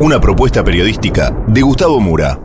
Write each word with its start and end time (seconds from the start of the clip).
Una 0.00 0.18
propuesta 0.18 0.64
periodística 0.64 1.30
de 1.46 1.60
Gustavo 1.60 2.00
Mura. 2.00 2.40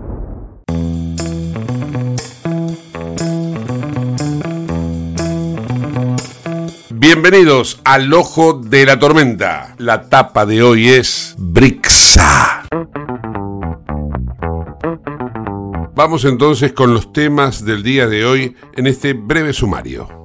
Bienvenidos 6.92 7.80
al 7.86 8.14
Ojo 8.14 8.54
de 8.54 8.86
la 8.86 9.00
Tormenta. 9.00 9.74
La 9.78 10.10
tapa 10.10 10.46
de 10.46 10.62
hoy 10.62 10.90
es 10.90 11.36
Brixa. 11.38 12.64
Vamos 15.96 16.26
entonces 16.26 16.74
con 16.74 16.94
los 16.94 17.14
temas 17.14 17.64
del 17.64 17.84
día 17.84 18.08
de 18.08 18.26
hoy 18.26 18.56
en 18.76 18.86
este 18.86 19.14
breve 19.14 19.54
sumario. 19.54 20.19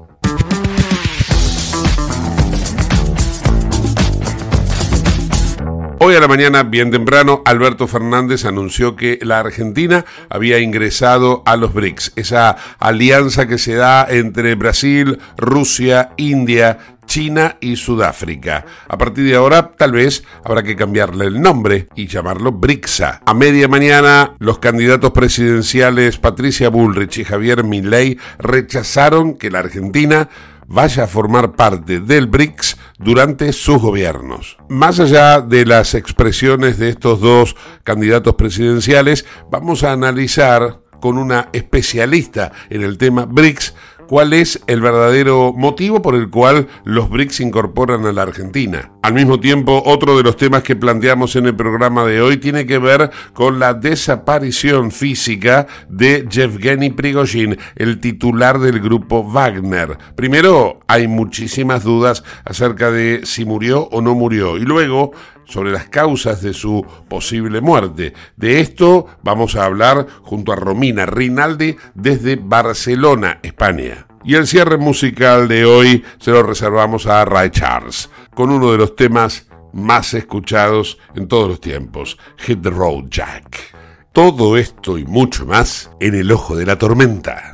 Hoy 6.07 6.15
a 6.17 6.21
la 6.21 6.29
mañana, 6.29 6.65
bien 6.65 6.91
temprano, 6.91 7.41
Alberto 7.47 7.89
Fernández 7.89 8.45
anunció 8.45 8.95
que 8.95 9.19
la 9.23 9.39
Argentina 9.39 10.05
había 10.29 10.59
ingresado 10.59 11.43
a 11.47 11.57
los 11.57 11.73
BRICS, 11.73 12.13
esa 12.17 12.59
alianza 12.79 13.49
que 13.49 13.57
se 13.57 13.73
da 13.73 14.07
entre 14.11 14.55
Brasil, 14.55 15.19
Rusia, 15.39 16.11
India, 16.19 16.77
China 17.07 17.57
y 17.61 17.77
Sudáfrica. 17.77 18.67
A 18.87 18.99
partir 18.99 19.25
de 19.25 19.35
ahora, 19.35 19.73
tal 19.73 19.93
vez 19.93 20.25
habrá 20.45 20.63
que 20.63 20.77
cambiarle 20.77 21.25
el 21.25 21.41
nombre 21.41 21.89
y 21.95 22.07
llamarlo 22.07 22.53
BRICSA. 22.53 23.23
A 23.25 23.35
media 23.35 23.69
mañana, 23.69 24.35
los 24.39 24.59
candidatos 24.59 25.13
presidenciales 25.13 26.19
Patricia 26.19 26.69
Bullrich 26.69 27.19
y 27.19 27.25
Javier 27.25 27.65
Milei 27.65 28.19
rechazaron 28.39 29.39
que 29.39 29.51
la 29.51 29.61
Argentina 29.61 30.29
vaya 30.67 31.05
a 31.05 31.07
formar 31.07 31.53
parte 31.53 32.01
del 32.01 32.27
BRICS 32.27 32.77
durante 32.99 33.53
sus 33.53 33.81
gobiernos. 33.81 34.57
Más 34.69 35.01
allá 35.01 35.41
de 35.41 35.67
las 35.67 35.95
expresiones 35.95 36.79
de 36.79 36.91
estos 36.91 37.21
dos 37.21 37.57
candidatos 37.83 38.35
presidenciales, 38.35 39.25
vamos 39.51 39.85
a 39.85 39.93
analizar 39.93 40.81
con 41.01 41.19
una 41.19 41.51
especialista 41.53 42.53
en 42.71 42.83
el 42.83 42.97
tema 42.97 43.27
BRICS 43.27 43.75
cuál 44.09 44.33
es 44.33 44.63
el 44.67 44.81
verdadero 44.81 45.53
motivo 45.53 46.03
por 46.03 46.15
el 46.15 46.31
cual 46.31 46.69
los 46.85 47.09
BRICS 47.11 47.41
incorporan 47.41 48.07
a 48.07 48.13
la 48.13 48.23
Argentina. 48.23 48.93
Al 49.03 49.15
mismo 49.15 49.39
tiempo, 49.39 49.83
otro 49.85 50.17
de 50.17 50.23
los 50.23 50.37
temas 50.37 50.63
que 50.63 50.77
planteamos 50.77 51.37
en 51.37 51.47
el 51.47 51.55
programa 51.55 52.05
de 52.05 52.23
hoy 52.23 52.39
tiene 52.39 52.67
que 52.67 52.79
ver 52.79 53.11
con 53.33 53.59
la 53.59 53.75
desaparición 53.75 54.91
física 54.91 55.67
de 55.89 56.27
Yevgeny 56.31 56.91
Prigozhin, 56.91 57.59
el 57.77 58.01
titular 58.01 58.59
del 58.59 58.81
grupo 58.81 59.23
Wagner. 59.23 59.99
Primero, 60.17 60.81
hay 60.87 61.07
muchísimas 61.09 61.85
dudas 61.85 62.25
acerca 62.45 62.91
de 62.91 63.21
si 63.25 63.45
murió 63.45 63.89
o 63.91 64.01
no 64.01 64.15
murió. 64.15 64.57
Y 64.57 64.63
luego, 64.63 65.13
sobre 65.45 65.73
las 65.73 65.89
causas 65.89 66.43
de 66.43 66.55
su 66.55 66.85
posible 67.09 67.61
muerte. 67.61 68.15
De 68.37 68.61
esto 68.61 69.07
vamos 69.23 69.57
a 69.57 69.65
hablar 69.65 70.07
junto 70.23 70.53
a 70.53 70.57
Romina 70.57 71.07
Rinaldi 71.07 71.77
desde 71.95 72.37
Barcelona, 72.37 73.41
España. 73.43 74.07
Y 74.25 74.37
el 74.37 74.47
cierre 74.47 74.79
musical 74.79 75.49
de 75.49 75.65
hoy 75.67 76.05
se 76.19 76.31
lo 76.31 76.43
reservamos 76.43 77.07
a 77.07 77.25
Ray 77.25 77.51
Charles, 77.51 78.11
con 78.35 78.51
uno 78.51 78.73
de 78.73 78.79
los 78.79 78.97
temas 78.97 79.49
más 79.75 80.15
escuchados 80.15 80.99
en 81.15 81.29
todos 81.29 81.49
los 81.49 81.61
tiempos, 81.61 82.17
Hit 82.39 82.63
the 82.63 82.71
Road 82.71 83.05
Jack. 83.11 83.75
Todo 84.13 84.57
esto 84.57 84.97
y 84.97 85.05
mucho 85.05 85.45
más 85.45 85.91
en 86.01 86.15
el 86.15 86.31
ojo 86.31 86.57
de 86.57 86.65
la 86.65 86.79
tormenta. 86.79 87.54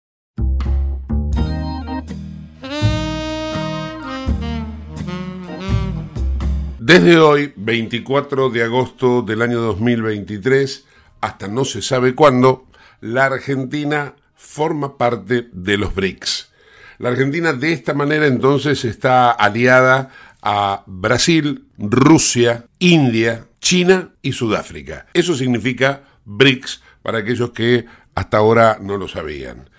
Desde 6.91 7.19
hoy, 7.19 7.53
24 7.55 8.49
de 8.49 8.63
agosto 8.63 9.21
del 9.21 9.41
año 9.41 9.61
2023, 9.61 10.85
hasta 11.21 11.47
no 11.47 11.63
se 11.63 11.81
sabe 11.81 12.15
cuándo, 12.15 12.67
la 12.99 13.27
Argentina 13.27 14.13
forma 14.35 14.97
parte 14.97 15.47
de 15.53 15.77
los 15.77 15.95
BRICS. 15.95 16.51
La 16.97 17.07
Argentina 17.07 17.53
de 17.53 17.71
esta 17.71 17.93
manera 17.93 18.27
entonces 18.27 18.83
está 18.83 19.31
aliada 19.31 20.09
a 20.41 20.83
Brasil, 20.85 21.63
Rusia, 21.77 22.65
India, 22.79 23.45
China 23.61 24.09
y 24.21 24.33
Sudáfrica. 24.33 25.07
Eso 25.13 25.33
significa 25.33 26.03
BRICS 26.25 26.81
para 27.03 27.19
aquellos 27.19 27.51
que 27.51 27.85
hasta 28.15 28.35
ahora 28.35 28.79
no 28.81 28.97
lo 28.97 29.07
sabían. 29.07 29.69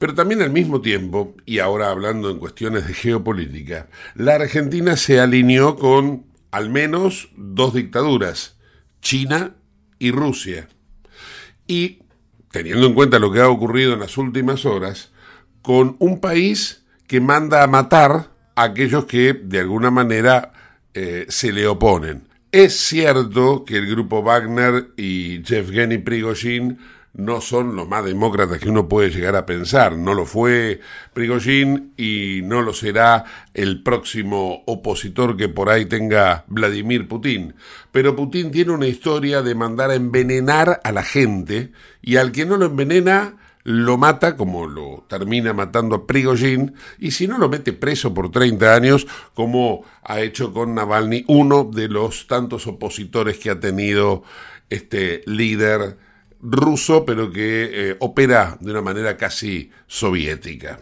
Pero 0.00 0.14
también 0.14 0.42
al 0.42 0.50
mismo 0.50 0.80
tiempo, 0.80 1.36
y 1.46 1.60
ahora 1.60 1.90
hablando 1.90 2.28
en 2.28 2.38
cuestiones 2.38 2.88
de 2.88 2.94
geopolítica, 2.94 3.86
la 4.16 4.34
Argentina 4.34 4.96
se 4.96 5.20
alineó 5.20 5.76
con 5.76 6.29
al 6.50 6.70
menos 6.70 7.30
dos 7.36 7.74
dictaduras, 7.74 8.56
China 9.02 9.54
y 9.98 10.10
Rusia. 10.10 10.68
Y, 11.66 12.02
teniendo 12.50 12.86
en 12.86 12.94
cuenta 12.94 13.18
lo 13.18 13.32
que 13.32 13.40
ha 13.40 13.48
ocurrido 13.48 13.94
en 13.94 14.00
las 14.00 14.18
últimas 14.18 14.64
horas, 14.66 15.12
con 15.62 15.96
un 15.98 16.20
país 16.20 16.84
que 17.06 17.20
manda 17.20 17.62
a 17.62 17.66
matar 17.66 18.30
a 18.54 18.62
aquellos 18.62 19.04
que 19.04 19.32
de 19.34 19.60
alguna 19.60 19.90
manera 19.90 20.52
eh, 20.94 21.26
se 21.28 21.52
le 21.52 21.66
oponen. 21.66 22.28
Es 22.52 22.76
cierto 22.76 23.64
que 23.64 23.76
el 23.76 23.88
grupo 23.88 24.22
Wagner 24.22 24.88
y 24.96 25.42
Yevgeny 25.42 25.98
Prigozhin 25.98 26.78
no 27.12 27.40
son 27.40 27.74
los 27.74 27.88
más 27.88 28.04
demócratas 28.04 28.58
que 28.58 28.68
uno 28.68 28.88
puede 28.88 29.10
llegar 29.10 29.36
a 29.36 29.46
pensar. 29.46 29.96
No 29.96 30.14
lo 30.14 30.26
fue 30.26 30.80
Prigozhin 31.12 31.92
y 31.96 32.40
no 32.44 32.62
lo 32.62 32.72
será 32.72 33.24
el 33.52 33.82
próximo 33.82 34.62
opositor 34.66 35.36
que 35.36 35.48
por 35.48 35.70
ahí 35.70 35.86
tenga 35.86 36.44
Vladimir 36.46 37.08
Putin. 37.08 37.54
Pero 37.90 38.14
Putin 38.14 38.50
tiene 38.50 38.72
una 38.72 38.86
historia 38.86 39.42
de 39.42 39.54
mandar 39.54 39.90
a 39.90 39.96
envenenar 39.96 40.80
a 40.84 40.92
la 40.92 41.02
gente 41.02 41.72
y 42.00 42.16
al 42.16 42.32
que 42.32 42.46
no 42.46 42.56
lo 42.56 42.66
envenena 42.66 43.36
lo 43.62 43.98
mata 43.98 44.36
como 44.36 44.66
lo 44.66 45.04
termina 45.08 45.52
matando 45.52 45.94
a 45.94 46.06
Prigozhin 46.06 46.74
y 46.98 47.10
si 47.10 47.26
no 47.26 47.36
lo 47.36 47.50
mete 47.50 47.74
preso 47.74 48.14
por 48.14 48.30
30 48.30 48.74
años 48.74 49.06
como 49.34 49.84
ha 50.02 50.20
hecho 50.20 50.54
con 50.54 50.74
Navalny, 50.74 51.24
uno 51.28 51.64
de 51.64 51.88
los 51.88 52.26
tantos 52.26 52.66
opositores 52.66 53.38
que 53.38 53.50
ha 53.50 53.60
tenido 53.60 54.22
este 54.70 55.22
líder 55.26 55.98
ruso, 56.42 57.04
pero 57.04 57.30
que 57.30 57.70
eh, 57.72 57.96
opera 58.00 58.56
de 58.60 58.70
una 58.70 58.82
manera 58.82 59.16
casi 59.16 59.70
soviética. 59.86 60.80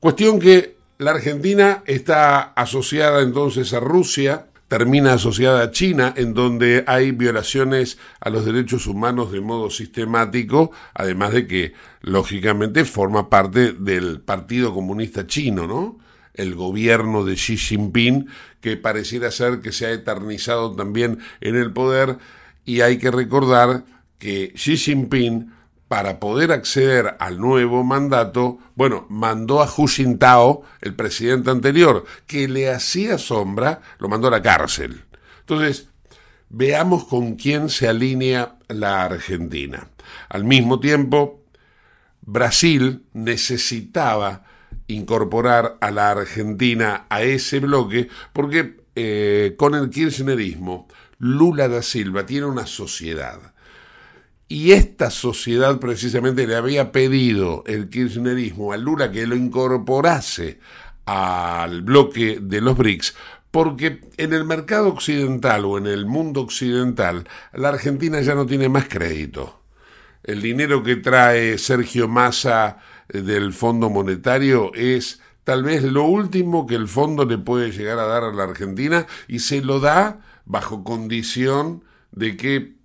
Cuestión 0.00 0.40
que 0.40 0.76
la 0.98 1.12
Argentina 1.12 1.82
está 1.86 2.40
asociada 2.54 3.22
entonces 3.22 3.72
a 3.72 3.80
Rusia, 3.80 4.46
termina 4.68 5.12
asociada 5.12 5.64
a 5.64 5.70
China, 5.70 6.14
en 6.16 6.32
donde 6.32 6.84
hay 6.86 7.10
violaciones 7.10 7.98
a 8.20 8.30
los 8.30 8.46
derechos 8.46 8.86
humanos 8.86 9.30
de 9.30 9.40
modo 9.40 9.68
sistemático, 9.68 10.70
además 10.94 11.32
de 11.32 11.46
que, 11.46 11.74
lógicamente, 12.00 12.84
forma 12.84 13.28
parte 13.28 13.72
del 13.72 14.20
Partido 14.20 14.72
Comunista 14.72 15.26
Chino, 15.26 15.66
¿no? 15.66 15.98
El 16.32 16.54
gobierno 16.54 17.24
de 17.24 17.34
Xi 17.34 17.58
Jinping, 17.58 18.28
que 18.62 18.78
pareciera 18.78 19.30
ser 19.30 19.60
que 19.60 19.72
se 19.72 19.84
ha 19.84 19.90
eternizado 19.90 20.74
también 20.74 21.18
en 21.42 21.56
el 21.56 21.72
poder, 21.72 22.16
y 22.64 22.80
hay 22.80 22.96
que 22.96 23.10
recordar 23.10 23.84
que 24.22 24.52
Xi 24.54 24.76
Jinping, 24.76 25.52
para 25.88 26.20
poder 26.20 26.52
acceder 26.52 27.16
al 27.18 27.40
nuevo 27.40 27.82
mandato, 27.82 28.60
bueno, 28.76 29.04
mandó 29.08 29.60
a 29.60 29.66
Hu 29.66 29.88
Jintao, 29.88 30.62
el 30.80 30.94
presidente 30.94 31.50
anterior, 31.50 32.04
que 32.28 32.46
le 32.46 32.70
hacía 32.70 33.18
sombra, 33.18 33.82
lo 33.98 34.08
mandó 34.08 34.28
a 34.28 34.30
la 34.30 34.40
cárcel. 34.40 35.02
Entonces, 35.40 35.88
veamos 36.50 37.06
con 37.06 37.34
quién 37.34 37.68
se 37.68 37.88
alinea 37.88 38.58
la 38.68 39.02
Argentina. 39.02 39.88
Al 40.28 40.44
mismo 40.44 40.78
tiempo, 40.78 41.42
Brasil 42.20 43.02
necesitaba 43.14 44.44
incorporar 44.86 45.78
a 45.80 45.90
la 45.90 46.12
Argentina 46.12 47.06
a 47.08 47.22
ese 47.22 47.58
bloque 47.58 48.08
porque 48.32 48.76
eh, 48.94 49.56
con 49.58 49.74
el 49.74 49.90
kirchnerismo 49.90 50.86
Lula 51.18 51.66
da 51.66 51.82
Silva 51.82 52.24
tiene 52.24 52.46
una 52.46 52.68
sociedad 52.68 53.51
y 54.52 54.72
esta 54.72 55.08
sociedad 55.08 55.78
precisamente 55.78 56.46
le 56.46 56.56
había 56.56 56.92
pedido 56.92 57.64
el 57.66 57.88
kirchnerismo 57.88 58.74
a 58.74 58.76
Lula 58.76 59.10
que 59.10 59.26
lo 59.26 59.34
incorporase 59.34 60.58
al 61.06 61.80
bloque 61.80 62.38
de 62.38 62.60
los 62.60 62.76
BRICS, 62.76 63.16
porque 63.50 64.02
en 64.18 64.34
el 64.34 64.44
mercado 64.44 64.88
occidental 64.88 65.64
o 65.64 65.78
en 65.78 65.86
el 65.86 66.04
mundo 66.04 66.42
occidental 66.42 67.26
la 67.54 67.70
Argentina 67.70 68.20
ya 68.20 68.34
no 68.34 68.44
tiene 68.44 68.68
más 68.68 68.90
crédito. 68.90 69.62
El 70.22 70.42
dinero 70.42 70.82
que 70.82 70.96
trae 70.96 71.56
Sergio 71.56 72.06
Massa 72.06 72.76
eh, 73.08 73.22
del 73.22 73.54
Fondo 73.54 73.88
Monetario 73.88 74.70
es 74.74 75.22
tal 75.44 75.62
vez 75.62 75.82
lo 75.82 76.04
último 76.04 76.66
que 76.66 76.74
el 76.74 76.88
fondo 76.88 77.24
le 77.24 77.38
puede 77.38 77.72
llegar 77.72 77.98
a 77.98 78.04
dar 78.04 78.24
a 78.24 78.34
la 78.34 78.44
Argentina 78.44 79.06
y 79.28 79.38
se 79.38 79.62
lo 79.62 79.80
da 79.80 80.20
bajo 80.44 80.84
condición 80.84 81.84
de 82.10 82.36
que 82.36 82.81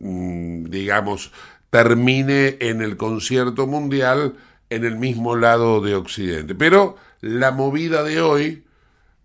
digamos, 0.00 1.32
termine 1.70 2.56
en 2.60 2.82
el 2.82 2.96
concierto 2.96 3.66
mundial 3.66 4.36
en 4.70 4.84
el 4.84 4.96
mismo 4.96 5.36
lado 5.36 5.80
de 5.80 5.94
Occidente. 5.94 6.54
Pero 6.54 6.96
la 7.20 7.50
movida 7.50 8.02
de 8.02 8.20
hoy 8.20 8.64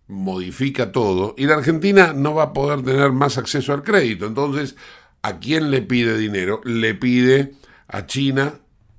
modifica 0.08 0.92
todo 0.92 1.34
y 1.38 1.46
la 1.46 1.56
Argentina 1.56 2.14
no 2.14 2.36
va 2.36 2.44
a 2.44 2.54
poder 2.54 2.84
tener 2.84 3.12
más 3.12 3.38
acceso 3.38 3.74
al 3.74 3.84
crédito. 3.84 4.26
Entonces, 4.26 4.76
¿a 5.22 5.40
quién 5.40 5.72
le 5.72 5.82
pide 5.82 6.18
dinero? 6.18 6.62
Le 6.64 6.94
pide 6.94 7.54
a 7.88 8.06
China 8.06 8.56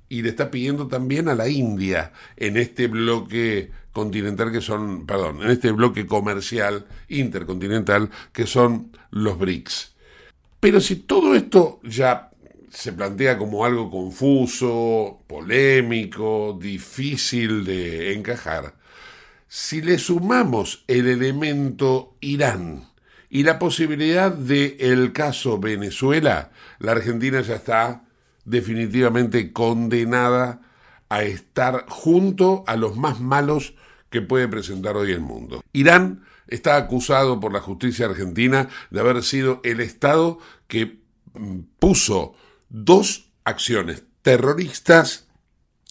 y 0.09 0.21
le 0.21 0.29
está 0.29 0.51
pidiendo 0.51 0.87
también 0.87 1.29
a 1.29 1.35
la 1.35 1.47
India 1.47 2.13
en 2.37 2.57
este 2.57 2.87
bloque 2.87 3.71
continental 3.91 4.51
que 4.51 4.61
son, 4.61 5.05
perdón, 5.05 5.41
en 5.41 5.49
este 5.49 5.71
bloque 5.71 6.05
comercial 6.05 6.85
intercontinental 7.07 8.09
que 8.33 8.45
son 8.45 8.91
los 9.09 9.37
BRICS. 9.37 9.94
Pero 10.65 10.81
si 10.81 10.95
todo 10.95 11.35
esto 11.35 11.79
ya 11.83 12.31
se 12.71 12.91
plantea 12.91 13.37
como 13.37 13.65
algo 13.65 13.91
confuso, 13.91 15.19
polémico, 15.27 16.57
difícil 16.59 17.63
de 17.63 18.15
encajar, 18.15 18.73
si 19.47 19.83
le 19.83 19.99
sumamos 19.99 20.83
el 20.87 21.07
elemento 21.07 22.15
Irán 22.19 22.89
y 23.29 23.43
la 23.43 23.59
posibilidad 23.59 24.31
de 24.31 24.77
el 24.79 25.13
caso 25.13 25.59
Venezuela, 25.59 26.49
la 26.79 26.93
Argentina 26.93 27.41
ya 27.41 27.57
está 27.57 28.05
definitivamente 28.43 29.53
condenada 29.53 30.61
a 31.09 31.21
estar 31.21 31.85
junto 31.89 32.63
a 32.65 32.75
los 32.75 32.97
más 32.97 33.19
malos 33.19 33.75
que 34.09 34.23
puede 34.23 34.47
presentar 34.47 34.97
hoy 34.97 35.11
el 35.11 35.21
mundo. 35.21 35.63
Irán 35.73 36.25
está 36.47 36.77
acusado 36.77 37.39
por 37.39 37.53
la 37.53 37.61
justicia 37.61 38.05
argentina 38.05 38.69
de 38.89 38.99
haber 38.99 39.23
sido 39.23 39.61
el 39.63 39.79
Estado 39.79 40.39
que 40.67 40.99
mm, 41.33 41.59
puso 41.79 42.33
dos 42.69 43.29
acciones 43.43 44.03
terroristas 44.21 45.27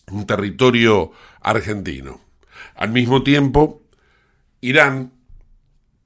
en 0.07 0.27
territorio 0.27 1.13
argentino. 1.41 2.21
Al 2.75 2.91
mismo 2.91 3.23
tiempo, 3.23 3.83
Irán 4.61 5.13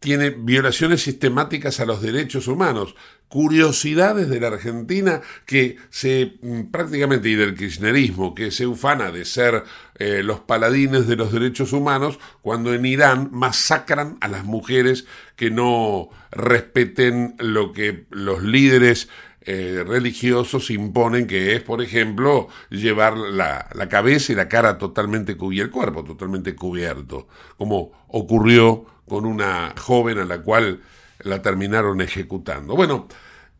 tiene 0.00 0.30
violaciones 0.30 1.02
sistemáticas 1.02 1.80
a 1.80 1.86
los 1.86 2.00
derechos 2.00 2.46
humanos, 2.46 2.94
curiosidades 3.28 4.28
de 4.28 4.40
la 4.40 4.48
Argentina 4.48 5.20
que 5.44 5.76
se 5.90 6.38
mm, 6.40 6.70
prácticamente 6.70 7.28
y 7.28 7.34
del 7.34 7.54
kirchnerismo 7.54 8.34
que 8.34 8.50
se 8.50 8.66
ufana 8.66 9.10
de 9.10 9.24
ser 9.24 9.64
eh, 9.98 10.22
los 10.22 10.40
paladines 10.40 11.06
de 11.06 11.16
los 11.16 11.32
derechos 11.32 11.72
humanos 11.72 12.18
cuando 12.40 12.72
en 12.72 12.86
Irán 12.86 13.28
masacran 13.32 14.16
a 14.20 14.28
las 14.28 14.44
mujeres 14.44 15.06
que 15.38 15.50
no 15.52 16.10
respeten 16.32 17.36
lo 17.38 17.72
que 17.72 18.06
los 18.10 18.42
líderes 18.42 19.08
eh, 19.42 19.84
religiosos 19.86 20.68
imponen 20.68 21.28
que 21.28 21.54
es, 21.54 21.62
por 21.62 21.80
ejemplo, 21.80 22.48
llevar 22.70 23.16
la, 23.16 23.68
la 23.72 23.88
cabeza 23.88 24.32
y 24.32 24.34
la 24.34 24.48
cara 24.48 24.78
totalmente 24.78 25.36
cubierta, 25.36 25.68
el 25.68 25.70
cuerpo 25.70 26.02
totalmente 26.04 26.56
cubierto, 26.56 27.28
como 27.56 27.92
ocurrió 28.08 28.84
con 29.06 29.24
una 29.24 29.74
joven 29.78 30.18
a 30.18 30.24
la 30.24 30.42
cual 30.42 30.80
la 31.20 31.40
terminaron 31.40 32.00
ejecutando. 32.00 32.74
Bueno, 32.74 33.06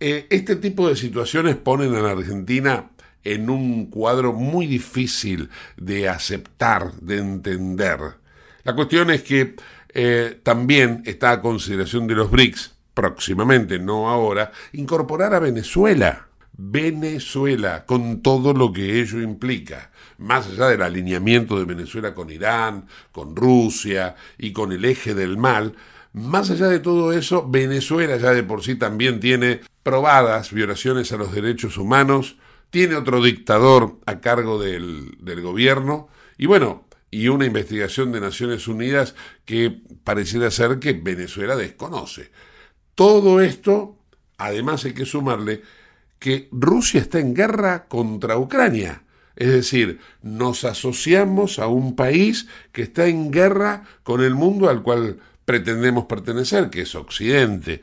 eh, 0.01 0.27
este 0.31 0.57
tipo 0.57 0.89
de 0.89 0.97
situaciones 0.97 1.55
ponen 1.55 1.95
a 1.95 2.01
la 2.01 2.11
Argentina 2.11 2.91
en 3.23 3.51
un 3.51 3.87
cuadro 3.87 4.33
muy 4.33 4.67
difícil 4.67 5.49
de 5.77 6.09
aceptar, 6.09 6.93
de 6.95 7.19
entender. 7.19 8.01
La 8.65 8.75
cuestión 8.75 9.11
es 9.11 9.23
que 9.23 9.55
eh, 10.01 10.39
también 10.45 11.03
está 11.07 11.33
a 11.33 11.43
consideración 11.43 12.07
de 12.07 12.15
los 12.15 12.31
BRICS, 12.31 12.73
próximamente, 12.95 13.81
no 13.81 14.09
ahora, 14.09 14.53
incorporar 14.73 15.35
a 15.35 15.41
Venezuela. 15.41 16.29
Venezuela, 16.57 17.85
con 17.85 18.23
todo 18.23 18.53
lo 18.53 18.73
que 18.73 19.01
ello 19.01 19.21
implica, 19.21 19.91
más 20.19 20.47
allá 20.47 20.69
del 20.69 20.83
alineamiento 20.83 21.59
de 21.59 21.65
Venezuela 21.65 22.15
con 22.15 22.31
Irán, 22.31 22.87
con 23.11 23.35
Rusia 23.35 24.15
y 24.39 24.53
con 24.53 24.71
el 24.71 24.85
eje 24.85 25.15
del 25.15 25.37
mal, 25.37 25.75
más 26.13 26.49
allá 26.51 26.69
de 26.69 26.79
todo 26.79 27.13
eso, 27.13 27.49
Venezuela 27.51 28.19
ya 28.19 28.31
de 28.31 28.45
por 28.45 28.63
sí 28.63 28.77
también 28.77 29.19
tiene 29.19 29.63
probadas 29.83 30.53
violaciones 30.53 31.11
a 31.11 31.17
los 31.17 31.33
derechos 31.33 31.77
humanos, 31.77 32.37
tiene 32.71 32.95
otro 32.95 33.21
dictador 33.21 33.99
a 34.07 34.21
cargo 34.21 34.63
del, 34.63 35.17
del 35.19 35.41
gobierno 35.41 36.07
y 36.37 36.47
bueno, 36.47 36.88
y 37.11 37.29
una 37.29 37.47
investigación 37.47 38.13
de 38.13 38.21
Naciones 38.21 38.69
Unidas 38.69 39.15
que 39.45 39.83
pareciera 40.05 40.51
ser 40.51 40.79
que 40.79 40.93
Venezuela 40.93 41.57
desconoce. 41.57 42.31
Todo 42.95 43.41
esto, 43.41 43.99
además 44.37 44.85
hay 44.85 44.93
que 44.93 45.07
sumarle 45.07 45.63
que 46.19 46.49
Rusia 46.51 47.01
está 47.01 47.19
en 47.21 47.35
guerra 47.35 47.87
contra 47.87 48.39
Ucrania. 48.39 49.05
Es 49.37 49.49
decir, 49.49 50.01
nos 50.21 50.65
asociamos 50.65 51.59
a 51.61 51.69
un 51.69 51.95
país 51.95 52.49
que 52.73 52.83
está 52.83 53.07
en 53.07 53.31
guerra 53.31 53.85
con 54.03 54.21
el 54.21 54.35
mundo 54.35 54.69
al 54.69 54.83
cual 54.83 55.21
pretendemos 55.45 56.07
pertenecer, 56.07 56.71
que 56.71 56.83
es 56.83 56.95
Occidente. 56.95 57.83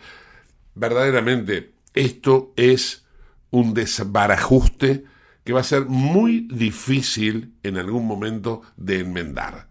Verdaderamente, 0.76 1.72
esto 1.94 2.54
es 2.58 3.06
un 3.52 3.74
desbarajuste 3.74 5.06
que 5.46 5.54
va 5.54 5.62
a 5.62 5.64
ser 5.64 5.86
muy 5.86 6.48
difícil 6.52 7.54
en 7.64 7.78
algún 7.78 8.06
momento 8.06 8.64
de 8.76 9.00
enmendar. 9.00 9.68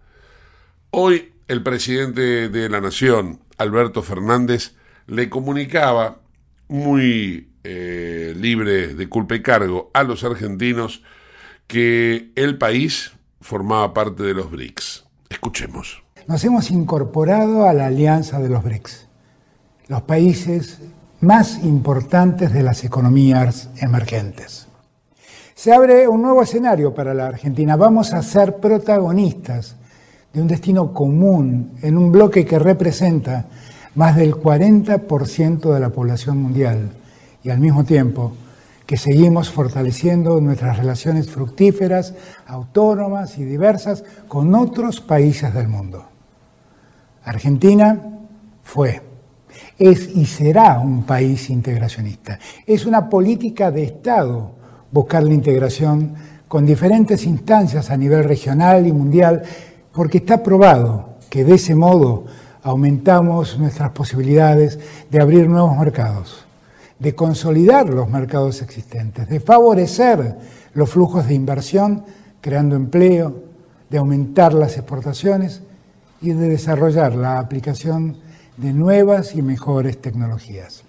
Hoy 0.90 1.32
el 1.48 1.62
presidente 1.62 2.48
de 2.48 2.68
la 2.68 2.80
Nación, 2.80 3.40
Alberto 3.58 4.02
Fernández, 4.02 4.76
le 5.08 5.28
comunicaba 5.28 6.20
muy 6.68 7.50
eh, 7.64 8.34
libre 8.36 8.94
de 8.94 9.08
culpa 9.08 9.34
y 9.34 9.42
cargo 9.42 9.90
a 9.92 10.04
los 10.04 10.22
argentinos 10.22 11.02
que 11.66 12.30
el 12.36 12.56
país 12.56 13.12
formaba 13.40 13.92
parte 13.92 14.22
de 14.22 14.32
los 14.32 14.50
BRICS. 14.50 15.04
Escuchemos. 15.28 16.04
Nos 16.28 16.44
hemos 16.44 16.70
incorporado 16.70 17.68
a 17.68 17.74
la 17.74 17.86
alianza 17.86 18.38
de 18.38 18.48
los 18.48 18.62
BRICS, 18.62 19.08
los 19.88 20.02
países 20.02 20.78
más 21.20 21.64
importantes 21.64 22.52
de 22.52 22.62
las 22.62 22.84
economías 22.84 23.70
emergentes. 23.80 24.68
Se 25.64 25.72
abre 25.72 26.06
un 26.06 26.20
nuevo 26.20 26.42
escenario 26.42 26.92
para 26.92 27.14
la 27.14 27.26
Argentina. 27.26 27.74
Vamos 27.74 28.12
a 28.12 28.22
ser 28.22 28.56
protagonistas 28.56 29.76
de 30.30 30.42
un 30.42 30.46
destino 30.46 30.92
común 30.92 31.78
en 31.80 31.96
un 31.96 32.12
bloque 32.12 32.44
que 32.44 32.58
representa 32.58 33.46
más 33.94 34.14
del 34.14 34.34
40% 34.34 35.72
de 35.72 35.80
la 35.80 35.88
población 35.88 36.36
mundial 36.36 36.90
y 37.42 37.48
al 37.48 37.60
mismo 37.60 37.82
tiempo 37.82 38.34
que 38.84 38.98
seguimos 38.98 39.48
fortaleciendo 39.48 40.38
nuestras 40.38 40.76
relaciones 40.76 41.30
fructíferas, 41.30 42.12
autónomas 42.46 43.38
y 43.38 43.44
diversas 43.44 44.04
con 44.28 44.54
otros 44.54 45.00
países 45.00 45.54
del 45.54 45.68
mundo. 45.68 46.04
Argentina 47.24 47.98
fue, 48.62 49.00
es 49.78 50.14
y 50.14 50.26
será 50.26 50.78
un 50.78 51.04
país 51.04 51.48
integracionista. 51.48 52.38
Es 52.66 52.84
una 52.84 53.08
política 53.08 53.70
de 53.70 53.84
Estado 53.84 54.53
buscar 54.94 55.24
la 55.24 55.34
integración 55.34 56.14
con 56.46 56.64
diferentes 56.64 57.26
instancias 57.26 57.90
a 57.90 57.96
nivel 57.96 58.22
regional 58.22 58.86
y 58.86 58.92
mundial, 58.92 59.42
porque 59.92 60.18
está 60.18 60.40
probado 60.40 61.16
que 61.28 61.42
de 61.42 61.56
ese 61.56 61.74
modo 61.74 62.26
aumentamos 62.62 63.58
nuestras 63.58 63.90
posibilidades 63.90 64.78
de 65.10 65.20
abrir 65.20 65.48
nuevos 65.48 65.76
mercados, 65.76 66.46
de 67.00 67.12
consolidar 67.12 67.88
los 67.88 68.08
mercados 68.08 68.62
existentes, 68.62 69.28
de 69.28 69.40
favorecer 69.40 70.36
los 70.74 70.88
flujos 70.90 71.26
de 71.26 71.34
inversión, 71.34 72.04
creando 72.40 72.76
empleo, 72.76 73.42
de 73.90 73.98
aumentar 73.98 74.54
las 74.54 74.76
exportaciones 74.76 75.60
y 76.22 76.30
de 76.30 76.48
desarrollar 76.48 77.16
la 77.16 77.40
aplicación 77.40 78.18
de 78.56 78.72
nuevas 78.72 79.34
y 79.34 79.42
mejores 79.42 80.00
tecnologías. 80.00 80.83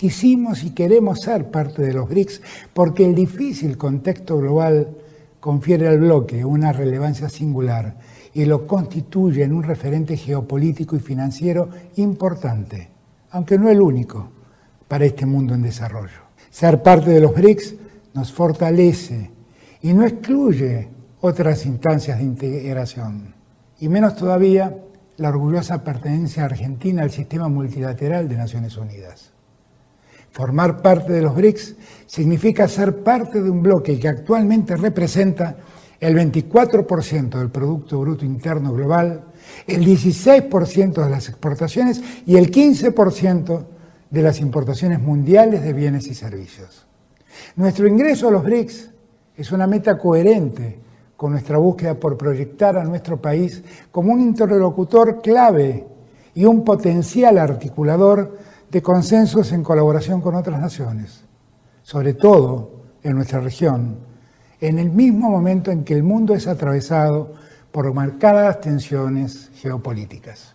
Quisimos 0.00 0.64
y 0.64 0.70
queremos 0.70 1.20
ser 1.20 1.50
parte 1.50 1.82
de 1.82 1.92
los 1.92 2.08
BRICS 2.08 2.40
porque 2.72 3.04
el 3.04 3.14
difícil 3.14 3.76
contexto 3.76 4.38
global 4.38 4.96
confiere 5.40 5.88
al 5.88 5.98
bloque 5.98 6.42
una 6.42 6.72
relevancia 6.72 7.28
singular 7.28 7.98
y 8.32 8.46
lo 8.46 8.66
constituye 8.66 9.42
en 9.42 9.52
un 9.52 9.62
referente 9.62 10.16
geopolítico 10.16 10.96
y 10.96 11.00
financiero 11.00 11.68
importante, 11.96 12.88
aunque 13.32 13.58
no 13.58 13.68
el 13.68 13.78
único, 13.82 14.30
para 14.88 15.04
este 15.04 15.26
mundo 15.26 15.52
en 15.52 15.60
desarrollo. 15.60 16.22
Ser 16.48 16.82
parte 16.82 17.10
de 17.10 17.20
los 17.20 17.34
BRICS 17.34 17.74
nos 18.14 18.32
fortalece 18.32 19.30
y 19.82 19.92
no 19.92 20.06
excluye 20.06 20.88
otras 21.20 21.66
instancias 21.66 22.16
de 22.16 22.24
integración, 22.24 23.34
y 23.78 23.90
menos 23.90 24.16
todavía 24.16 24.78
la 25.18 25.28
orgullosa 25.28 25.84
pertenencia 25.84 26.46
argentina 26.46 27.02
al 27.02 27.10
sistema 27.10 27.50
multilateral 27.50 28.30
de 28.30 28.36
Naciones 28.38 28.78
Unidas. 28.78 29.34
Formar 30.30 30.80
parte 30.80 31.12
de 31.12 31.22
los 31.22 31.34
BRICS 31.34 31.76
significa 32.06 32.68
ser 32.68 33.02
parte 33.02 33.42
de 33.42 33.50
un 33.50 33.62
bloque 33.62 33.98
que 33.98 34.08
actualmente 34.08 34.76
representa 34.76 35.56
el 35.98 36.16
24% 36.16 37.38
del 37.38 37.50
Producto 37.50 38.00
Bruto 38.00 38.24
Interno 38.24 38.72
Global, 38.72 39.24
el 39.66 39.84
16% 39.84 41.04
de 41.04 41.10
las 41.10 41.28
exportaciones 41.28 42.00
y 42.26 42.36
el 42.36 42.50
15% 42.50 43.64
de 44.08 44.22
las 44.22 44.40
importaciones 44.40 45.00
mundiales 45.00 45.62
de 45.62 45.72
bienes 45.72 46.06
y 46.06 46.14
servicios. 46.14 46.86
Nuestro 47.56 47.86
ingreso 47.86 48.28
a 48.28 48.32
los 48.32 48.44
BRICS 48.44 48.90
es 49.36 49.52
una 49.52 49.66
meta 49.66 49.98
coherente 49.98 50.78
con 51.16 51.32
nuestra 51.32 51.58
búsqueda 51.58 51.94
por 51.94 52.16
proyectar 52.16 52.78
a 52.78 52.84
nuestro 52.84 53.20
país 53.20 53.62
como 53.90 54.12
un 54.12 54.20
interlocutor 54.20 55.20
clave 55.20 55.86
y 56.34 56.44
un 56.44 56.64
potencial 56.64 57.36
articulador 57.36 58.38
de 58.70 58.82
consensos 58.82 59.52
en 59.52 59.62
colaboración 59.62 60.20
con 60.20 60.34
otras 60.34 60.60
naciones, 60.60 61.24
sobre 61.82 62.14
todo 62.14 62.84
en 63.02 63.16
nuestra 63.16 63.40
región, 63.40 63.98
en 64.60 64.78
el 64.78 64.90
mismo 64.90 65.30
momento 65.30 65.70
en 65.70 65.84
que 65.84 65.94
el 65.94 66.02
mundo 66.02 66.34
es 66.34 66.46
atravesado 66.46 67.34
por 67.72 67.92
marcadas 67.94 68.60
tensiones 68.60 69.50
geopolíticas. 69.54 70.54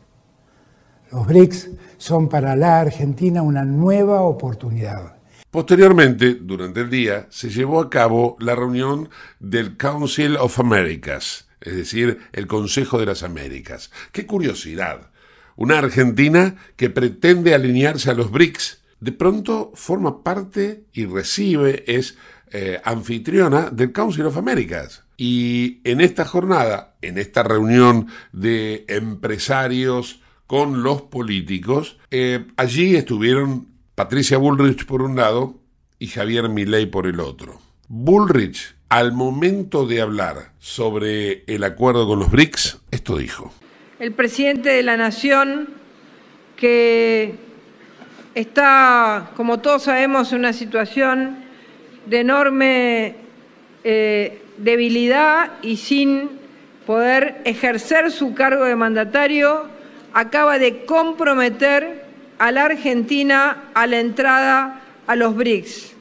Los 1.12 1.28
BRICS 1.28 1.70
son 1.98 2.30
para 2.30 2.56
la 2.56 2.80
Argentina 2.80 3.42
una 3.42 3.64
nueva 3.64 4.22
oportunidad. 4.22 5.16
Posteriormente, 5.52 6.36
durante 6.36 6.82
el 6.82 6.90
día, 6.90 7.28
se 7.30 7.50
llevó 7.50 7.80
a 7.80 7.90
cabo 7.90 8.36
la 8.40 8.56
reunión 8.56 9.10
del 9.40 9.78
Council 9.78 10.36
of 10.36 10.60
Americas, 10.60 11.48
es 11.62 11.76
decir, 11.76 12.20
el 12.34 12.48
Consejo 12.48 13.00
de 13.00 13.06
las 13.06 13.24
Américas. 13.24 13.92
¡Qué 14.12 14.26
curiosidad! 14.26 15.12
Una 15.56 15.80
Argentina 15.80 16.56
que 16.76 16.90
pretende 16.90 17.54
alinearse 17.54 18.10
a 18.10 18.14
los 18.14 18.32
BRICS, 18.32 18.82
de 19.00 19.12
pronto 19.12 19.72
forma 19.76 20.24
parte 20.24 20.86
y 20.94 21.06
recibe, 21.06 21.84
es 21.88 22.18
eh, 22.52 22.80
anfitriona 22.84 23.70
del 23.70 23.92
Council 23.92 24.26
of 24.26 24.38
Americas. 24.38 25.04
Y 25.18 25.80
en 25.84 26.02
esta 26.02 26.26
jornada, 26.26 26.96
en 27.02 27.18
esta 27.18 27.44
reunión 27.44 28.08
de 28.34 28.86
empresarios 28.88 30.22
con 30.48 30.84
los 30.84 31.04
políticos, 31.04 31.98
eh, 32.12 32.46
allí 32.58 32.96
estuvieron 32.96 33.68
Patricia 33.96 34.38
Bullrich 34.38 34.86
por 34.86 35.02
un 35.02 35.16
lado 35.16 35.60
y 36.00 36.08
Javier 36.08 36.50
Milei 36.50 36.86
por 36.86 37.08
el 37.08 37.20
otro. 37.20 37.62
Bullrich, 37.88 38.76
al 38.90 39.14
momento 39.14 39.88
de 39.88 40.02
hablar 40.02 40.54
sobre 40.60 41.44
el 41.48 41.64
acuerdo 41.64 42.08
con 42.08 42.20
los 42.20 42.30
BRICS, 42.30 42.80
esto 42.92 43.18
dijo. 43.18 43.54
El 43.98 44.12
presidente 44.12 44.72
de 44.72 44.84
la 44.84 44.98
Nación, 44.98 45.70
que 46.58 47.36
está, 48.34 49.32
como 49.38 49.62
todos 49.62 49.84
sabemos, 49.84 50.34
en 50.34 50.40
una 50.40 50.52
situación 50.52 51.38
de 52.06 52.20
enorme 52.20 53.16
eh, 53.86 54.42
debilidad 54.58 55.54
y 55.62 55.78
sin 55.78 56.30
poder 56.86 57.40
ejercer 57.46 58.12
su 58.12 58.34
cargo 58.34 58.66
de 58.66 58.76
mandatario, 58.76 59.68
acaba 60.14 60.60
de 60.60 60.84
comprometer 60.84 62.04
a 62.38 62.52
la 62.52 62.66
Argentina 62.66 63.64
a 63.74 63.88
la 63.88 64.02
entrada 64.02 64.82
a 65.08 65.16
los 65.16 65.38
BRICS, 65.38 65.94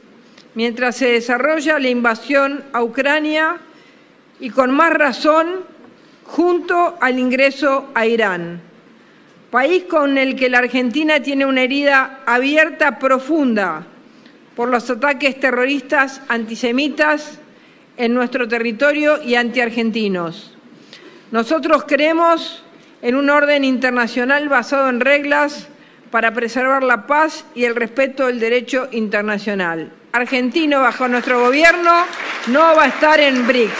mientras 0.53 0.97
se 0.97 1.11
desarrolla 1.11 1.79
la 1.79 1.87
invasión 1.87 2.61
a 2.73 2.83
Ucrania 2.83 3.55
y 4.41 4.49
con 4.49 4.71
más 4.71 4.91
razón 4.91 5.74
junto 6.25 6.97
al 6.99 7.19
ingreso 7.19 7.89
a 7.93 8.05
Irán, 8.05 8.61
país 9.51 9.83
con 9.83 10.17
el 10.17 10.35
que 10.35 10.49
la 10.49 10.59
Argentina 10.59 11.21
tiene 11.21 11.45
una 11.45 11.61
herida 11.61 12.21
abierta 12.25 12.99
profunda 12.99 13.85
por 14.55 14.69
los 14.69 14.89
ataques 14.89 15.39
terroristas 15.39 16.21
antisemitas 16.27 17.39
en 17.97 18.13
nuestro 18.13 18.47
territorio 18.47 19.21
y 19.21 19.35
antiargentinos. 19.35 20.53
Nosotros 21.31 21.85
creemos 21.87 22.63
en 23.01 23.15
un 23.15 23.29
orden 23.29 23.63
internacional 23.63 24.49
basado 24.49 24.89
en 24.89 24.99
reglas 24.99 25.67
para 26.11 26.33
preservar 26.33 26.83
la 26.83 27.07
paz 27.07 27.45
y 27.55 27.65
el 27.65 27.75
respeto 27.75 28.27
del 28.27 28.39
derecho 28.39 28.87
internacional. 28.91 29.91
Argentino 30.13 30.81
bajo 30.81 31.07
nuestro 31.07 31.41
gobierno 31.41 31.91
no 32.47 32.59
va 32.59 32.83
a 32.83 32.87
estar 32.87 33.19
en 33.19 33.45
BRICS. 33.45 33.73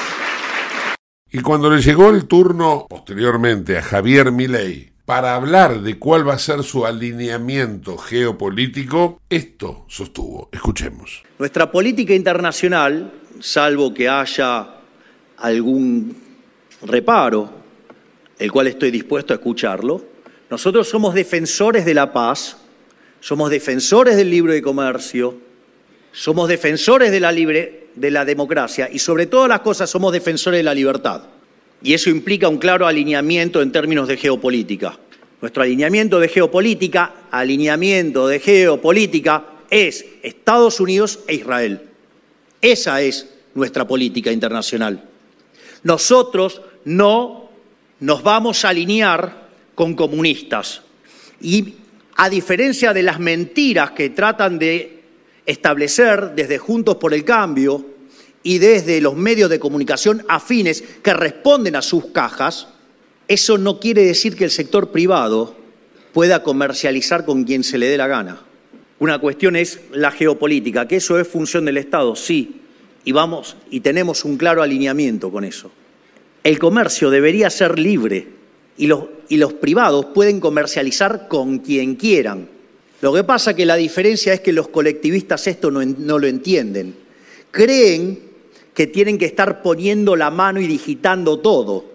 Y 1.38 1.42
cuando 1.42 1.70
le 1.70 1.82
llegó 1.82 2.12
el 2.12 2.28
turno 2.28 2.88
posteriormente 2.90 3.78
a 3.78 3.82
Javier 3.82 4.32
Milei 4.32 4.94
para 5.04 5.36
hablar 5.36 5.82
de 5.82 6.00
cuál 6.00 6.26
va 6.26 6.36
a 6.36 6.40
ser 6.40 6.64
su 6.64 6.86
alineamiento 6.86 7.98
geopolítico, 7.98 9.20
esto 9.30 9.84
sostuvo. 9.90 10.48
Escuchemos. 10.54 11.24
Nuestra 11.38 11.70
política 11.70 12.14
internacional, 12.14 13.12
salvo 13.42 13.94
que 13.94 14.08
haya 14.08 14.76
algún 15.36 16.16
reparo, 16.84 17.50
el 18.40 18.50
cual 18.50 18.68
estoy 18.68 18.90
dispuesto 18.92 19.34
a 19.34 19.36
escucharlo, 19.36 20.06
nosotros 20.50 20.88
somos 20.88 21.14
defensores 21.14 21.84
de 21.84 21.96
la 21.96 22.14
paz, 22.14 22.60
somos 23.20 23.50
defensores 23.50 24.16
del 24.16 24.30
libre 24.30 24.62
comercio, 24.62 25.38
somos 26.14 26.48
defensores 26.48 27.12
de 27.12 27.20
la 27.20 27.34
libre 27.34 27.85
de 27.96 28.12
la 28.12 28.26
democracia 28.26 28.90
y 28.92 29.00
sobre 29.00 29.26
todas 29.26 29.50
las 29.50 29.62
cosas 29.62 29.90
somos 29.90 30.12
defensores 30.12 30.60
de 30.60 30.64
la 30.64 30.74
libertad 30.74 31.24
y 31.82 31.94
eso 31.94 32.10
implica 32.10 32.50
un 32.50 32.58
claro 32.58 32.88
alineamiento 32.88 33.62
en 33.62 33.72
términos 33.72 34.08
de 34.08 34.18
geopolítica. 34.18 34.98
Nuestro 35.42 35.64
alineamiento 35.64 36.20
de 36.20 36.30
geopolítica, 36.30 37.14
alineamiento 37.30 38.28
de 38.28 38.40
geopolítica 38.40 39.46
es 39.70 40.06
Estados 40.24 40.80
Unidos 40.80 41.20
e 41.28 41.36
Israel. 41.36 41.82
Esa 42.62 43.02
es 43.02 43.30
nuestra 43.54 43.88
política 43.88 44.32
internacional. 44.32 45.04
Nosotros 45.84 46.62
no 46.86 47.50
nos 48.00 48.24
vamos 48.24 48.66
a 48.66 48.70
alinear 48.70 49.50
con 49.76 49.94
comunistas 49.94 50.82
y 51.42 51.76
a 52.16 52.30
diferencia 52.30 52.94
de 52.94 53.04
las 53.04 53.20
mentiras 53.20 53.92
que 53.92 54.10
tratan 54.10 54.58
de 54.58 54.95
establecer 55.46 56.32
desde 56.36 56.58
Juntos 56.58 56.96
por 56.96 57.14
el 57.14 57.24
Cambio 57.24 57.86
y 58.44 58.60
desde 58.60 59.02
los 59.02 59.16
medios 59.16 59.50
de 59.50 59.60
comunicación 59.60 60.24
afines 60.28 60.84
que 61.02 61.14
responden 61.14 61.76
a 61.76 61.82
sus 61.82 62.06
cajas, 62.08 62.68
eso 63.28 63.58
no 63.58 63.80
quiere 63.80 64.04
decir 64.04 64.36
que 64.36 64.44
el 64.44 64.52
sector 64.52 64.92
privado 64.92 65.56
pueda 66.14 66.44
comercializar 66.44 67.26
con 67.26 67.44
quien 67.44 67.64
se 67.64 67.78
le 67.78 67.88
dé 67.88 67.98
la 67.98 68.08
gana. 68.08 68.42
Una 69.00 69.20
cuestión 69.20 69.56
es 69.56 69.82
la 69.92 70.12
geopolítica, 70.12 70.88
que 70.88 70.98
eso 70.98 71.20
es 71.20 71.28
función 71.28 71.66
del 71.66 71.78
Estado, 71.78 72.16
sí, 72.16 72.62
y 73.04 73.12
vamos 73.12 73.58
y 73.70 73.82
tenemos 73.82 74.26
un 74.26 74.38
claro 74.38 74.62
alineamiento 74.62 75.32
con 75.32 75.44
eso. 75.44 75.72
El 76.44 76.60
comercio 76.60 77.10
debería 77.10 77.50
ser 77.50 77.80
libre 77.80 78.28
y 78.78 78.88
los, 78.88 79.06
y 79.30 79.38
los 79.38 79.54
privados 79.54 80.08
pueden 80.08 80.40
comercializar 80.40 81.28
con 81.28 81.60
quien 81.60 81.96
quieran. 81.96 82.50
Lo 83.06 83.14
que 83.14 83.24
pasa 83.24 83.52
es 83.52 83.56
que 83.56 83.68
la 83.68 83.76
diferencia 83.76 84.34
es 84.34 84.40
que 84.40 84.52
los 84.52 84.70
colectivistas 84.70 85.46
esto 85.46 85.70
no, 85.70 86.18
lo 86.18 86.26
entienden. 86.26 86.96
Creen 87.52 88.20
que 88.74 88.88
tienen 88.88 89.20
que 89.20 89.28
estar 89.28 89.62
poniendo 89.62 90.16
la 90.16 90.32
mano 90.32 90.60
y 90.60 90.66
digitando 90.66 91.38
todo. 91.38 91.86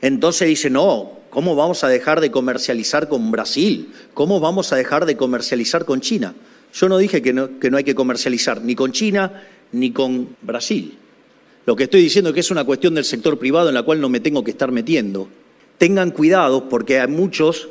Entonces 0.00 0.48
dicen, 0.48 0.72
no, 0.72 1.12
¿cómo 1.30 1.54
vamos 1.54 1.84
a 1.84 1.88
dejar 1.88 2.20
de 2.20 2.32
comercializar 2.32 3.08
con 3.08 3.30
Brasil? 3.30 3.92
¿Cómo 4.14 4.40
vamos 4.40 4.72
a 4.72 4.76
dejar 4.76 5.06
de 5.06 5.16
comercializar 5.16 5.84
con 5.84 6.00
China? 6.00 6.34
Yo 6.74 6.88
no 6.88 6.98
dije 6.98 7.22
que 7.22 7.32
no, 7.32 7.48
hay 7.76 7.84
que 7.84 7.94
comercializar 7.94 8.60
ni 8.60 8.74
con 8.74 8.90
China 8.90 9.44
ni 9.70 9.92
con 9.92 10.34
Brasil. 10.42 10.98
Lo 11.66 11.76
que 11.76 11.84
estoy 11.84 12.02
diciendo 12.02 12.30
es 12.30 12.34
que 12.34 12.40
es 12.40 12.50
una 12.50 12.64
cuestión 12.64 12.96
del 12.96 13.04
sector 13.04 13.38
privado 13.38 13.68
en 13.68 13.76
la 13.76 13.84
cual 13.84 14.00
no 14.00 14.08
me 14.08 14.18
tengo 14.18 14.42
que 14.42 14.50
estar 14.50 14.72
metiendo 14.72 15.28
tengan 15.78 16.10
cuidado 16.10 16.68
porque 16.68 16.98
a 16.98 17.06
muchos 17.06 17.68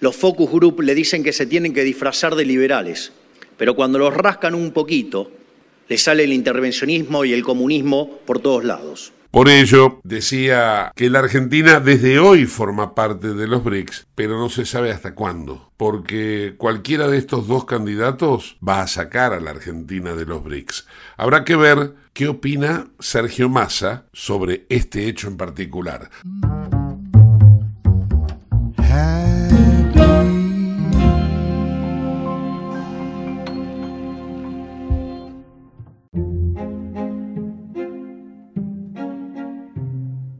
los 0.00 0.16
focus 0.16 0.50
group 0.50 0.80
le 0.80 0.94
dicen 0.94 1.22
que 1.22 1.32
se 1.32 1.46
tienen 1.46 1.74
que 1.74 1.84
disfrazar 1.84 2.34
de 2.34 2.44
liberales, 2.44 3.12
pero 3.56 3.74
cuando 3.74 3.98
los 3.98 4.14
rascan 4.14 4.54
un 4.54 4.72
poquito, 4.72 5.30
les 5.88 6.02
sale 6.02 6.24
el 6.24 6.32
intervencionismo 6.32 7.24
y 7.24 7.32
el 7.32 7.42
comunismo 7.42 8.18
por 8.24 8.40
todos 8.40 8.64
lados. 8.64 9.12
Por 9.30 9.50
ello, 9.50 10.00
decía 10.04 10.90
que 10.96 11.10
la 11.10 11.18
Argentina 11.18 11.80
desde 11.80 12.18
hoy 12.18 12.46
forma 12.46 12.94
parte 12.94 13.34
de 13.34 13.46
los 13.46 13.62
BRICS, 13.62 14.06
pero 14.14 14.38
no 14.38 14.48
se 14.48 14.64
sabe 14.64 14.90
hasta 14.90 15.14
cuándo, 15.14 15.70
porque 15.76 16.54
cualquiera 16.56 17.08
de 17.08 17.18
estos 17.18 17.46
dos 17.46 17.66
candidatos 17.66 18.56
va 18.66 18.80
a 18.80 18.86
sacar 18.86 19.34
a 19.34 19.40
la 19.40 19.50
Argentina 19.50 20.14
de 20.14 20.24
los 20.24 20.42
BRICS. 20.42 20.86
Habrá 21.18 21.44
que 21.44 21.56
ver 21.56 21.92
qué 22.14 22.28
opina 22.28 22.88
Sergio 23.00 23.50
Massa 23.50 24.06
sobre 24.14 24.64
este 24.70 25.08
hecho 25.08 25.28
en 25.28 25.36
particular. 25.36 26.08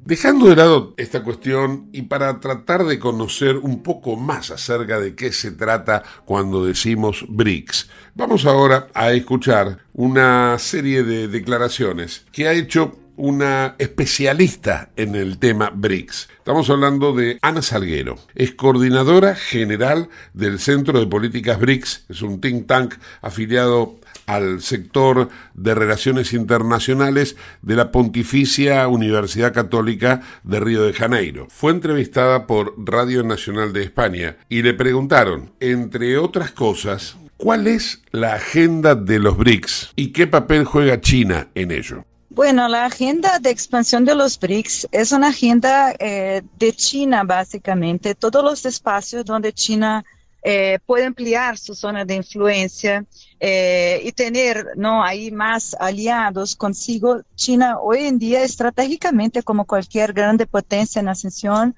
Dejando 0.08 0.46
de 0.48 0.56
lado 0.56 0.94
esta 0.96 1.22
cuestión 1.22 1.90
y 1.92 2.00
para 2.00 2.40
tratar 2.40 2.86
de 2.86 2.98
conocer 2.98 3.58
un 3.58 3.82
poco 3.82 4.16
más 4.16 4.50
acerca 4.50 4.98
de 4.98 5.14
qué 5.14 5.32
se 5.32 5.50
trata 5.50 6.02
cuando 6.24 6.64
decimos 6.64 7.26
BRICS, 7.28 7.90
vamos 8.14 8.46
ahora 8.46 8.88
a 8.94 9.12
escuchar 9.12 9.80
una 9.92 10.58
serie 10.58 11.02
de 11.02 11.28
declaraciones 11.28 12.24
que 12.32 12.48
ha 12.48 12.54
hecho 12.54 12.98
una 13.18 13.74
especialista 13.76 14.88
en 14.96 15.14
el 15.14 15.38
tema 15.38 15.70
BRICS. 15.74 16.28
Estamos 16.38 16.70
hablando 16.70 17.12
de 17.12 17.38
Ana 17.42 17.60
Salguero. 17.60 18.16
Es 18.34 18.52
coordinadora 18.52 19.34
general 19.34 20.08
del 20.32 20.58
Centro 20.58 21.00
de 21.00 21.06
Políticas 21.06 21.60
BRICS. 21.60 22.06
Es 22.08 22.22
un 22.22 22.40
think 22.40 22.66
tank 22.66 22.94
afiliado 23.20 23.98
al 24.28 24.60
sector 24.60 25.30
de 25.54 25.74
relaciones 25.74 26.34
internacionales 26.34 27.34
de 27.62 27.74
la 27.74 27.90
Pontificia 27.90 28.86
Universidad 28.86 29.54
Católica 29.54 30.20
de 30.44 30.60
Río 30.60 30.82
de 30.82 30.92
Janeiro. 30.92 31.48
Fue 31.50 31.72
entrevistada 31.72 32.46
por 32.46 32.74
Radio 32.76 33.22
Nacional 33.22 33.72
de 33.72 33.82
España 33.82 34.36
y 34.50 34.62
le 34.62 34.74
preguntaron, 34.74 35.52
entre 35.60 36.18
otras 36.18 36.52
cosas, 36.52 37.16
¿cuál 37.38 37.66
es 37.66 38.02
la 38.10 38.34
agenda 38.34 38.94
de 38.94 39.18
los 39.18 39.38
BRICS 39.38 39.92
y 39.96 40.08
qué 40.12 40.26
papel 40.26 40.64
juega 40.64 41.00
China 41.00 41.48
en 41.54 41.70
ello? 41.70 42.04
Bueno, 42.28 42.68
la 42.68 42.84
agenda 42.84 43.38
de 43.38 43.48
expansión 43.48 44.04
de 44.04 44.14
los 44.14 44.38
BRICS 44.38 44.88
es 44.92 45.12
una 45.12 45.28
agenda 45.28 45.94
eh, 45.98 46.42
de 46.58 46.72
China, 46.74 47.24
básicamente. 47.24 48.14
Todos 48.14 48.44
los 48.44 48.66
espacios 48.66 49.24
donde 49.24 49.54
China 49.54 50.04
eh, 50.50 50.78
puede 50.86 51.04
ampliar 51.04 51.58
su 51.58 51.74
zona 51.74 52.06
de 52.06 52.14
influencia 52.14 53.04
eh, 53.38 54.00
y 54.02 54.12
tener 54.12 54.68
¿no? 54.76 55.04
ahí 55.04 55.30
más 55.30 55.76
aliados 55.78 56.56
consigo. 56.56 57.20
China 57.34 57.78
hoy 57.80 58.06
en 58.06 58.18
día, 58.18 58.42
estratégicamente, 58.42 59.42
como 59.42 59.66
cualquier 59.66 60.14
grande 60.14 60.46
potencia 60.46 61.00
en 61.00 61.10
ascensión, 61.10 61.76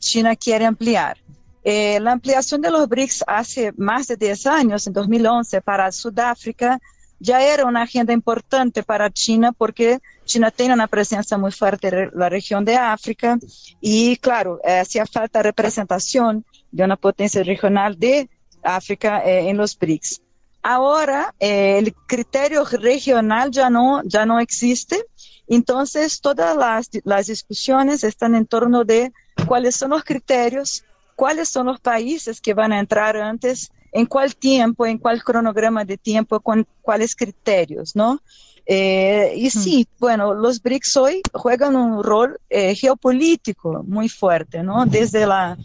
China 0.00 0.34
quiere 0.34 0.64
ampliar. 0.64 1.18
la 1.64 2.10
ampliación 2.10 2.60
de 2.60 2.72
los 2.72 2.88
BRICS 2.88 3.24
hace 3.26 3.72
más 3.76 4.08
de 4.08 4.16
10 4.16 4.46
años, 4.46 4.86
en 4.88 4.92
2011, 4.92 5.60
para 5.60 5.92
Sudáfrica, 5.92 6.80
ya 7.22 7.40
era 7.40 7.66
una 7.66 7.82
agenda 7.82 8.12
importante 8.12 8.82
para 8.82 9.08
China 9.08 9.52
porque 9.52 10.00
China 10.24 10.50
tiene 10.50 10.74
una 10.74 10.88
presencia 10.88 11.38
muy 11.38 11.52
fuerte 11.52 11.86
en 11.86 12.10
la 12.14 12.28
región 12.28 12.64
de 12.64 12.74
África 12.74 13.38
y 13.80 14.16
claro, 14.16 14.60
eh, 14.64 14.80
hacía 14.80 15.06
falta 15.06 15.40
representación 15.40 16.44
de 16.72 16.82
una 16.82 16.96
potencia 16.96 17.44
regional 17.44 17.96
de 17.96 18.28
África 18.60 19.22
eh, 19.24 19.48
en 19.48 19.56
los 19.56 19.78
BRICS. 19.78 20.20
Ahora 20.64 21.32
eh, 21.38 21.78
el 21.78 21.94
criterio 21.94 22.64
regional 22.64 23.52
ya 23.52 23.70
no, 23.70 24.02
ya 24.04 24.26
no 24.26 24.40
existe, 24.40 25.04
entonces 25.46 26.20
todas 26.20 26.56
las, 26.56 26.90
las 27.04 27.28
discusiones 27.28 28.02
están 28.02 28.34
en 28.34 28.46
torno 28.46 28.84
de 28.84 29.12
cuáles 29.46 29.76
son 29.76 29.90
los 29.90 30.02
criterios, 30.02 30.84
cuáles 31.14 31.48
son 31.48 31.66
los 31.66 31.78
países 31.78 32.40
que 32.40 32.52
van 32.52 32.72
a 32.72 32.80
entrar 32.80 33.16
antes 33.16 33.70
en 33.92 34.06
cuál 34.06 34.34
tiempo, 34.34 34.86
en 34.86 34.98
cuál 34.98 35.22
cronograma 35.22 35.84
de 35.84 35.98
tiempo, 35.98 36.40
con 36.40 36.66
cuáles 36.80 37.14
criterios, 37.14 37.94
¿no? 37.94 38.20
Eh, 38.64 39.34
y 39.36 39.50
sí, 39.50 39.86
bueno, 39.98 40.34
los 40.34 40.62
BRICS 40.62 40.96
hoy 40.96 41.22
juegan 41.32 41.76
un 41.76 42.02
rol 42.02 42.40
eh, 42.48 42.74
geopolítico 42.74 43.82
muy 43.86 44.08
fuerte, 44.08 44.62
¿no? 44.62 44.86
Desde 44.86 45.26
la 45.26 45.58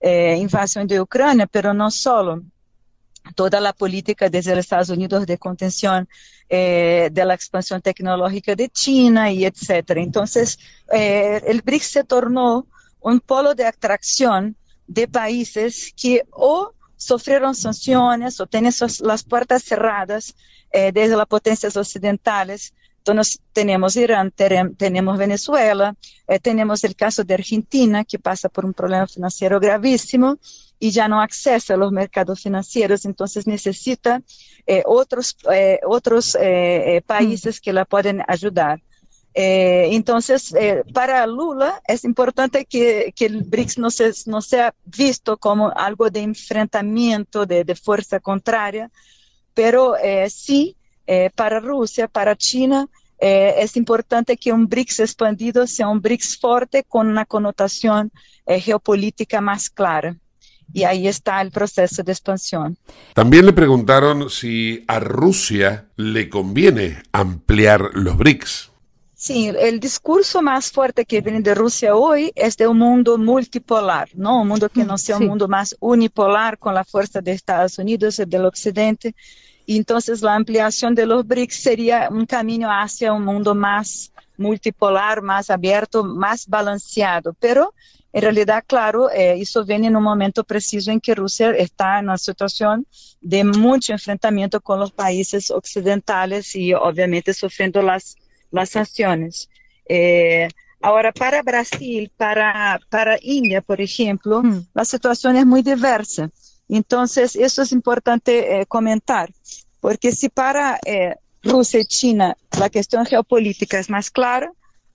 eh, 0.00 0.36
invasión 0.40 0.86
de 0.86 1.00
Ucrania, 1.00 1.46
pero 1.46 1.74
no 1.74 1.90
solo. 1.90 2.42
Toda 3.34 3.58
la 3.58 3.72
política 3.72 4.28
desde 4.28 4.54
los 4.54 4.64
Estados 4.64 4.90
Unidos 4.90 5.26
de 5.26 5.38
contención 5.38 6.08
de 6.46 7.24
la 7.26 7.34
expansión 7.34 7.80
tecnológica 7.80 8.54
de 8.54 8.68
China 8.68 9.32
y 9.32 9.46
etcétera. 9.46 10.02
Entonces, 10.02 10.58
el 10.92 11.62
BRICS 11.62 11.86
se 11.86 12.04
tornó 12.04 12.66
un 13.00 13.20
polo 13.20 13.54
de 13.54 13.64
atracción 13.64 14.54
de 14.86 15.08
países 15.08 15.92
que 15.96 16.22
o 16.30 16.74
sofreram 17.04 17.52
sanções 17.54 18.40
ou 18.40 18.46
têm 18.46 18.66
as 18.68 19.22
portas 19.22 19.62
cerradas 19.62 20.34
eh, 20.72 20.90
desde 20.90 21.14
as 21.14 21.24
potências 21.26 21.76
ocidentais. 21.76 22.72
Então, 23.00 23.14
nós 23.14 23.38
temos 23.52 23.96
Irã, 23.96 24.30
temos 24.78 25.18
Venezuela, 25.18 25.94
eh, 26.26 26.38
temos 26.38 26.82
o 26.82 26.94
caso 26.96 27.22
da 27.22 27.34
Argentina, 27.34 28.04
que 28.04 28.18
passa 28.18 28.48
por 28.48 28.64
um 28.64 28.72
problema 28.72 29.06
financeiro 29.06 29.60
gravíssimo 29.60 30.38
e 30.80 30.90
já 30.90 31.08
não 31.08 31.20
acessa 31.20 31.76
os 31.76 31.92
mercados 31.92 32.40
financeiros, 32.40 33.04
então 33.04 33.26
necessita 33.46 34.22
eh, 34.66 34.82
outros, 34.86 35.36
eh, 35.46 35.80
outros 35.84 36.34
eh, 36.34 36.96
eh, 36.96 37.00
países 37.02 37.58
que 37.58 37.72
la 37.72 37.84
podem 37.84 38.22
ajudar. 38.26 38.80
Eh, 39.36 39.88
entonces, 39.90 40.54
eh, 40.54 40.84
para 40.92 41.26
Lula 41.26 41.82
es 41.88 42.04
importante 42.04 42.66
que, 42.66 43.12
que, 43.16 43.26
el 43.26 43.42
BRICS 43.42 43.78
no, 43.78 43.90
se, 43.90 44.12
no 44.26 44.40
sea 44.40 44.72
visto 44.84 45.36
como 45.38 45.72
algo 45.74 46.08
de 46.08 46.20
enfrentamiento, 46.20 47.44
de, 47.44 47.64
de 47.64 47.74
fuerza 47.74 48.20
contraria, 48.20 48.92
pero 49.52 49.96
eh, 49.96 50.30
sí, 50.30 50.76
para 51.34 51.60
Rusia, 51.60 52.08
para 52.08 52.34
China, 52.34 52.88
es 53.18 53.76
importante 53.76 54.38
que 54.38 54.52
un 54.52 54.68
BRICS 54.68 55.00
expandido 55.00 55.66
sea 55.66 55.88
un 55.88 56.00
BRICS 56.00 56.38
fuerte 56.38 56.82
con 56.82 57.08
una 57.08 57.26
connotación 57.26 58.10
geopolítica 58.46 59.42
más 59.42 59.68
clara. 59.68 60.16
Y 60.72 60.84
ahí 60.84 61.06
está 61.06 61.42
el 61.42 61.50
proceso 61.50 62.02
de 62.02 62.12
expansión. 62.12 62.78
También 63.12 63.44
le 63.44 63.52
preguntaron 63.52 64.30
si 64.30 64.82
a 64.88 64.98
Rusia 64.98 65.88
le 65.96 66.30
conviene 66.30 67.02
ampliar 67.12 67.90
los 67.92 68.16
BRICS. 68.16 68.70
Sí, 69.24 69.50
el 69.58 69.80
discurso 69.80 70.42
más 70.42 70.70
fuerte 70.70 71.06
que 71.06 71.22
viene 71.22 71.40
de 71.40 71.54
Rusia 71.54 71.96
hoy 71.96 72.30
es 72.34 72.58
de 72.58 72.66
un 72.66 72.76
mundo 72.76 73.16
multipolar, 73.16 74.10
¿no? 74.12 74.42
Un 74.42 74.48
mundo 74.48 74.68
que 74.68 74.84
no 74.84 74.98
sea 74.98 75.16
un 75.16 75.28
mundo 75.28 75.48
más 75.48 75.74
unipolar 75.80 76.58
con 76.58 76.74
la 76.74 76.84
fuerza 76.84 77.22
de 77.22 77.32
Estados 77.32 77.78
Unidos 77.78 78.18
y 78.18 78.26
del 78.26 78.44
Occidente. 78.44 79.14
Y 79.64 79.78
entonces 79.78 80.20
la 80.20 80.34
ampliación 80.34 80.94
de 80.94 81.06
los 81.06 81.26
BRICS 81.26 81.56
sería 81.56 82.08
un 82.10 82.26
camino 82.26 82.68
hacia 82.68 83.14
un 83.14 83.24
mundo 83.24 83.54
más 83.54 84.12
multipolar, 84.36 85.22
más 85.22 85.48
abierto, 85.48 86.04
más 86.04 86.46
balanceado. 86.46 87.32
Pero 87.40 87.72
en 88.12 88.20
realidad, 88.20 88.62
claro, 88.66 89.10
eh, 89.10 89.40
eso 89.40 89.64
viene 89.64 89.86
en 89.86 89.96
un 89.96 90.02
momento 90.02 90.44
preciso 90.44 90.90
en 90.90 91.00
que 91.00 91.14
Rusia 91.14 91.52
está 91.52 91.98
en 91.98 92.10
una 92.10 92.18
situación 92.18 92.86
de 93.22 93.42
mucho 93.42 93.94
enfrentamiento 93.94 94.60
con 94.60 94.78
los 94.78 94.92
países 94.92 95.50
occidentales 95.50 96.54
y 96.54 96.74
obviamente 96.74 97.32
sufriendo 97.32 97.80
las, 97.80 98.18
las 98.54 98.70
sanciones. 98.70 99.48
Eh, 99.86 100.48
ahora, 100.80 101.12
para 101.12 101.42
Brasil, 101.42 102.10
para, 102.16 102.80
para 102.88 103.18
India, 103.20 103.60
por 103.60 103.80
ejemplo, 103.80 104.42
hmm. 104.42 104.68
la 104.74 104.84
situación 104.84 105.36
es 105.36 105.46
muy 105.46 105.62
diversa. 105.62 106.30
Entonces, 106.68 107.36
eso 107.36 107.62
es 107.62 107.72
importante 107.72 108.60
eh, 108.60 108.66
comentar, 108.66 109.30
porque 109.80 110.12
si 110.12 110.30
para 110.30 110.80
Rusia 111.42 111.80
y 111.80 111.84
China 111.84 112.36
la 112.58 112.70
cuestión 112.70 113.04
geopolítica 113.04 113.78
es 113.78 113.90
más 113.90 114.10
clara, 114.10 114.50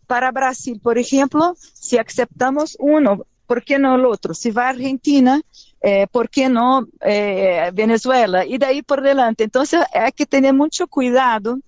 para 0.09 0.31
Brasil, 0.31 0.79
por 0.81 0.97
ejemplo, 0.97 1.55
si 1.59 1.99
aceptamos 1.99 2.75
uno, 2.79 3.27
¿por 3.45 3.63
qué 3.63 3.77
no 3.77 3.93
el 3.93 4.05
otro? 4.05 4.33
Si 4.33 4.49
va 4.49 4.65
a 4.65 4.69
Argentina, 4.69 5.39
eh, 5.81 6.07
¿por 6.11 6.31
qué 6.31 6.49
no 6.49 6.87
eh, 7.01 7.69
Venezuela? 7.73 8.43
Y 8.43 8.57
de 8.57 8.65
ahí 8.65 8.81
por 8.81 9.01
delante. 9.01 9.43
Entonces 9.43 9.81
hay 9.93 10.11
que 10.11 10.25
tener 10.25 10.55
mucho 10.55 10.87
cuidado 10.87 11.59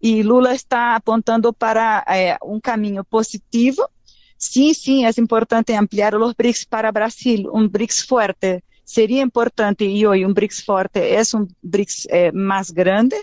y 0.00 0.22
Lula 0.22 0.52
está 0.52 0.94
apuntando 0.94 1.52
para 1.52 2.04
eh, 2.08 2.36
un 2.42 2.60
camino 2.60 3.04
positivo. 3.04 3.90
Sí, 4.36 4.74
sí, 4.74 5.04
es 5.04 5.18
importante 5.18 5.74
ampliar 5.74 6.14
los 6.14 6.36
BRICS 6.36 6.66
para 6.66 6.92
Brasil, 6.92 7.48
un 7.50 7.70
BRICS 7.70 8.06
fuerte. 8.06 8.64
Sería 8.84 9.22
importante 9.22 9.84
y 9.84 10.04
hoy 10.04 10.24
un 10.24 10.34
BRICS 10.34 10.64
fuerte 10.64 11.18
es 11.18 11.34
un 11.34 11.54
BRICS 11.62 12.08
más 12.34 12.72
grande, 12.72 13.16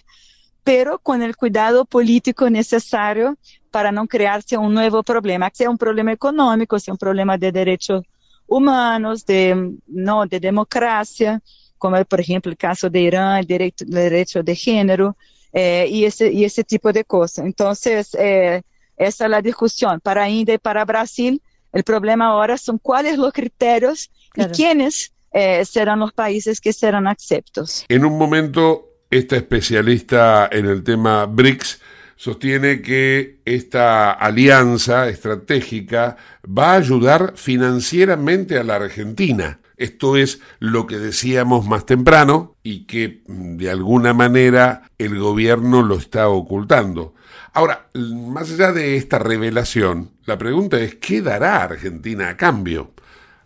pero 0.63 0.99
con 0.99 1.21
el 1.21 1.35
cuidado 1.35 1.85
político 1.85 2.49
necesario 2.49 3.37
para 3.73 3.91
no 3.91 4.07
crearse 4.07 4.55
un 4.55 4.73
nuevo 4.73 5.01
problema, 5.01 5.49
sea 5.51 5.69
un 5.69 5.79
problema 5.79 6.11
económico, 6.11 6.79
sea 6.79 6.93
un 6.93 6.97
problema 6.99 7.37
de 7.37 7.51
derechos 7.51 8.03
humanos, 8.47 9.25
de, 9.25 9.75
no, 9.87 10.25
de 10.25 10.39
democracia, 10.39 11.41
como 11.77 12.03
por 12.05 12.21
ejemplo 12.21 12.51
el 12.51 12.57
caso 12.57 12.89
de 12.89 13.01
Irán, 13.01 13.39
el 13.39 13.47
derecho, 13.47 13.83
derecho 13.87 14.43
de 14.43 14.55
género, 14.55 15.17
eh, 15.53 15.87
y, 15.89 16.05
ese, 16.05 16.31
y 16.31 16.45
ese 16.45 16.63
tipo 16.63 16.91
de 16.91 17.05
cosas. 17.05 17.45
Entonces, 17.45 18.15
eh, 18.19 18.63
esa 18.97 19.25
es 19.25 19.31
la 19.31 19.41
discusión. 19.41 19.99
Para 20.01 20.29
India 20.29 20.55
y 20.55 20.57
para 20.57 20.83
Brasil, 20.83 21.41
el 21.71 21.83
problema 21.83 22.27
ahora 22.27 22.57
son 22.57 22.77
cuáles 22.77 23.17
los 23.17 23.31
criterios 23.33 24.11
y 24.35 24.45
quiénes 24.45 25.13
eh, 25.31 25.63
serán 25.65 25.99
los 25.99 26.13
países 26.13 26.59
que 26.59 26.73
serán 26.73 27.07
aceptos. 27.07 27.85
En 27.87 28.05
un 28.05 28.17
momento, 28.17 28.89
esta 29.09 29.35
especialista 29.35 30.49
en 30.51 30.65
el 30.65 30.83
tema 30.83 31.25
BRICS 31.25 31.81
sostiene 32.15 32.81
que 32.81 33.39
esta 33.45 34.11
alianza 34.11 35.09
estratégica 35.09 36.17
va 36.45 36.73
a 36.73 36.77
ayudar 36.77 37.33
financieramente 37.35 38.57
a 38.57 38.63
la 38.63 38.75
Argentina. 38.75 39.59
Esto 39.83 40.15
es 40.15 40.39
lo 40.59 40.87
que 40.87 40.97
decíamos 40.97 41.65
más 41.65 41.85
temprano 41.85 42.55
y 42.63 42.85
que 42.85 43.21
mm, 43.27 43.57
de 43.57 43.69
alguna 43.69 44.13
manera 44.13 44.89
el 44.97 45.19
gobierno 45.19 45.81
lo 45.81 45.97
está 45.97 46.29
ocultando. 46.29 47.15
Ahora, 47.51 47.89
más 47.93 48.49
allá 48.49 48.71
de 48.71 48.95
esta 48.95 49.19
revelación, 49.19 50.11
la 50.23 50.37
pregunta 50.37 50.79
es, 50.79 50.95
¿qué 50.95 51.21
dará 51.21 51.63
Argentina 51.63 52.29
a 52.29 52.37
cambio? 52.37 52.93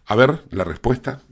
A 0.05 0.15
ver, 0.15 0.43
la 0.51 0.63
respuesta. 0.63 1.23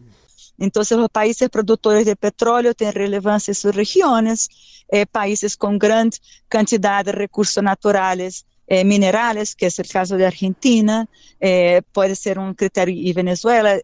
Entonces 0.57 0.97
los 0.97 1.09
países 1.11 1.51
productores 1.51 2.07
de 2.07 2.15
petróleo 2.15 2.73
tienen 2.73 2.95
relevancia 2.95 3.51
en 3.51 3.55
sus 3.55 3.75
regiones, 3.75 4.49
eh, 4.87 5.05
países 5.05 5.55
con 5.55 5.77
gran 5.77 6.09
cantidad 6.49 7.05
de 7.05 7.11
recursos 7.11 7.63
naturales, 7.63 8.47
eh, 8.67 8.83
minerales, 8.83 9.55
que 9.55 9.67
es 9.67 9.79
el 9.79 9.87
caso 9.87 10.17
de 10.17 10.25
Argentina, 10.25 11.07
eh, 11.39 11.81
puede 11.91 12.15
ser 12.15 12.39
un 12.39 12.53
criterio, 12.53 12.95
y 12.95 13.13
Venezuela 13.13 13.79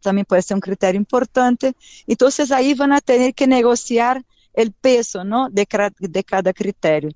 también 0.00 0.24
puede 0.24 0.42
ser 0.42 0.56
un 0.56 0.60
criterio 0.60 0.98
importante. 0.98 1.74
Entonces 2.06 2.50
ahí 2.50 2.74
van 2.74 2.92
a 2.92 3.00
tener 3.00 3.34
que 3.34 3.46
negociar 3.46 4.24
el 4.54 4.72
peso 4.72 5.24
¿no? 5.24 5.48
de, 5.50 5.66
de 5.98 6.24
cada 6.24 6.52
criterio. 6.52 7.10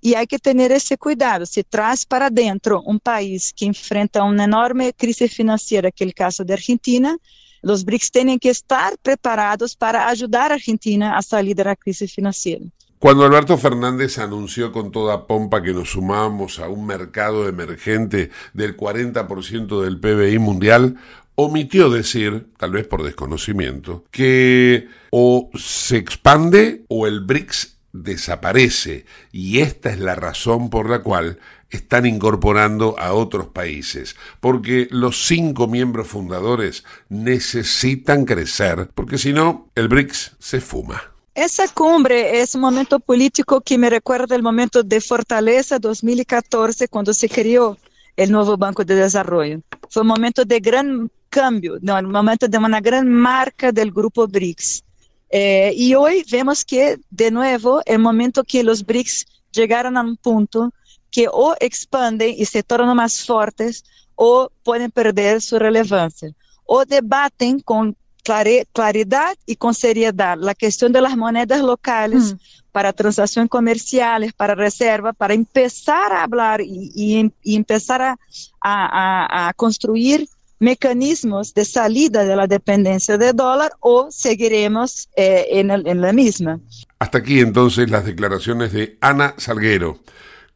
Y 0.00 0.14
hay 0.14 0.26
que 0.26 0.38
tener 0.38 0.72
ese 0.72 0.96
cuidado. 0.96 1.44
Si 1.44 1.62
traes 1.62 2.06
para 2.06 2.26
adentro 2.26 2.82
un 2.82 2.98
país 2.98 3.52
que 3.54 3.66
enfrenta 3.66 4.24
una 4.24 4.44
enorme 4.44 4.94
crisis 4.94 5.32
financiera, 5.34 5.90
que 5.90 6.04
es 6.04 6.08
el 6.08 6.14
caso 6.14 6.42
de 6.42 6.54
Argentina, 6.54 7.18
los 7.62 7.84
BRICS 7.84 8.10
tienen 8.10 8.38
que 8.38 8.48
estar 8.48 8.96
preparados 9.02 9.76
para 9.76 10.08
ayudar 10.08 10.50
a 10.50 10.54
Argentina 10.54 11.18
a 11.18 11.22
salir 11.22 11.54
de 11.54 11.64
la 11.64 11.76
crisis 11.76 12.12
financiera. 12.14 12.64
Cuando 13.00 13.24
Alberto 13.24 13.56
Fernández 13.56 14.18
anunció 14.18 14.72
con 14.72 14.92
toda 14.92 15.26
pompa 15.26 15.62
que 15.62 15.72
nos 15.72 15.92
sumamos 15.92 16.58
a 16.58 16.68
un 16.68 16.84
mercado 16.84 17.48
emergente 17.48 18.28
del 18.52 18.76
40% 18.76 19.82
del 19.82 19.98
PBI 19.98 20.38
mundial, 20.38 20.98
omitió 21.34 21.88
decir, 21.88 22.48
tal 22.58 22.72
vez 22.72 22.86
por 22.86 23.02
desconocimiento, 23.02 24.04
que 24.10 24.88
o 25.12 25.48
se 25.54 25.96
expande 25.96 26.84
o 26.88 27.06
el 27.06 27.20
BRICS 27.20 27.78
desaparece. 27.94 29.06
Y 29.32 29.60
esta 29.60 29.88
es 29.88 29.98
la 29.98 30.14
razón 30.14 30.68
por 30.68 30.90
la 30.90 30.98
cual 30.98 31.38
están 31.70 32.04
incorporando 32.04 32.96
a 32.98 33.14
otros 33.14 33.46
países, 33.46 34.14
porque 34.40 34.88
los 34.90 35.24
cinco 35.26 35.68
miembros 35.68 36.08
fundadores 36.08 36.84
necesitan 37.08 38.26
crecer, 38.26 38.90
porque 38.94 39.16
si 39.16 39.32
no, 39.32 39.70
el 39.74 39.88
BRICS 39.88 40.36
se 40.38 40.60
fuma. 40.60 41.14
Esa 41.40 41.66
cumbre 41.68 42.42
es 42.42 42.54
un 42.54 42.60
momento 42.60 43.00
político 43.00 43.62
que 43.62 43.78
me 43.78 43.88
recuerda 43.88 44.36
el 44.36 44.42
momento 44.42 44.82
de 44.82 45.00
Fortaleza 45.00 45.78
2014, 45.78 46.86
cuando 46.88 47.14
se 47.14 47.30
creó 47.30 47.78
el 48.14 48.30
nuevo 48.30 48.58
Banco 48.58 48.84
de 48.84 48.94
Desarrollo. 48.94 49.62
Fue 49.88 50.02
un 50.02 50.08
momento 50.08 50.44
de 50.44 50.60
gran 50.60 51.10
cambio, 51.30 51.78
un 51.80 52.12
momento 52.12 52.46
de 52.46 52.58
una 52.58 52.82
gran 52.82 53.08
marca 53.08 53.72
del 53.72 53.90
grupo 53.90 54.28
BRICS. 54.28 54.84
Eh, 55.30 55.94
hoy 55.96 56.26
vemos 56.30 56.62
que, 56.62 56.98
de 57.08 57.30
nuevo, 57.30 57.80
el 57.86 58.00
momento 58.00 58.44
que 58.44 58.62
los 58.62 58.84
BRICS 58.84 59.24
llegaron 59.50 59.96
a 59.96 60.02
un 60.02 60.18
punto 60.18 60.74
que 61.10 61.26
o 61.32 61.54
expanden 61.58 62.34
y 62.36 62.44
se 62.44 62.62
tornan 62.62 62.94
más 62.94 63.24
fuertes 63.24 63.82
o 64.14 64.50
pueden 64.62 64.90
perder 64.90 65.40
su 65.40 65.58
relevancia. 65.58 66.28
O 66.66 66.84
debaten 66.84 67.60
con 67.60 67.96
claridad 68.22 69.36
y 69.46 69.56
con 69.56 69.74
seriedad 69.74 70.38
la 70.38 70.54
cuestión 70.54 70.92
de 70.92 71.00
las 71.00 71.16
monedas 71.16 71.60
locales 71.60 72.34
hmm. 72.34 72.38
para 72.72 72.92
transacciones 72.92 73.50
comerciales, 73.50 74.32
para 74.32 74.54
reserva, 74.54 75.12
para 75.12 75.34
empezar 75.34 76.12
a 76.12 76.22
hablar 76.22 76.60
y, 76.62 77.32
empezar 77.44 78.02
a, 78.02 78.16
a, 78.62 79.52
construir 79.54 80.28
mecanismos 80.58 81.54
de 81.54 81.64
salida 81.64 82.24
de 82.24 82.36
la 82.36 82.46
dependencia 82.46 83.16
del 83.16 83.34
dólar 83.34 83.72
o 83.80 84.10
seguiremos 84.10 85.08
eh, 85.16 85.46
en, 85.52 85.70
en 85.70 86.00
la 86.00 86.12
misma. 86.12 86.60
Hasta 86.98 87.18
aquí 87.18 87.40
entonces 87.40 87.90
las 87.90 88.04
declaraciones 88.04 88.72
de 88.72 88.98
Ana 89.00 89.34
Salguero 89.38 90.00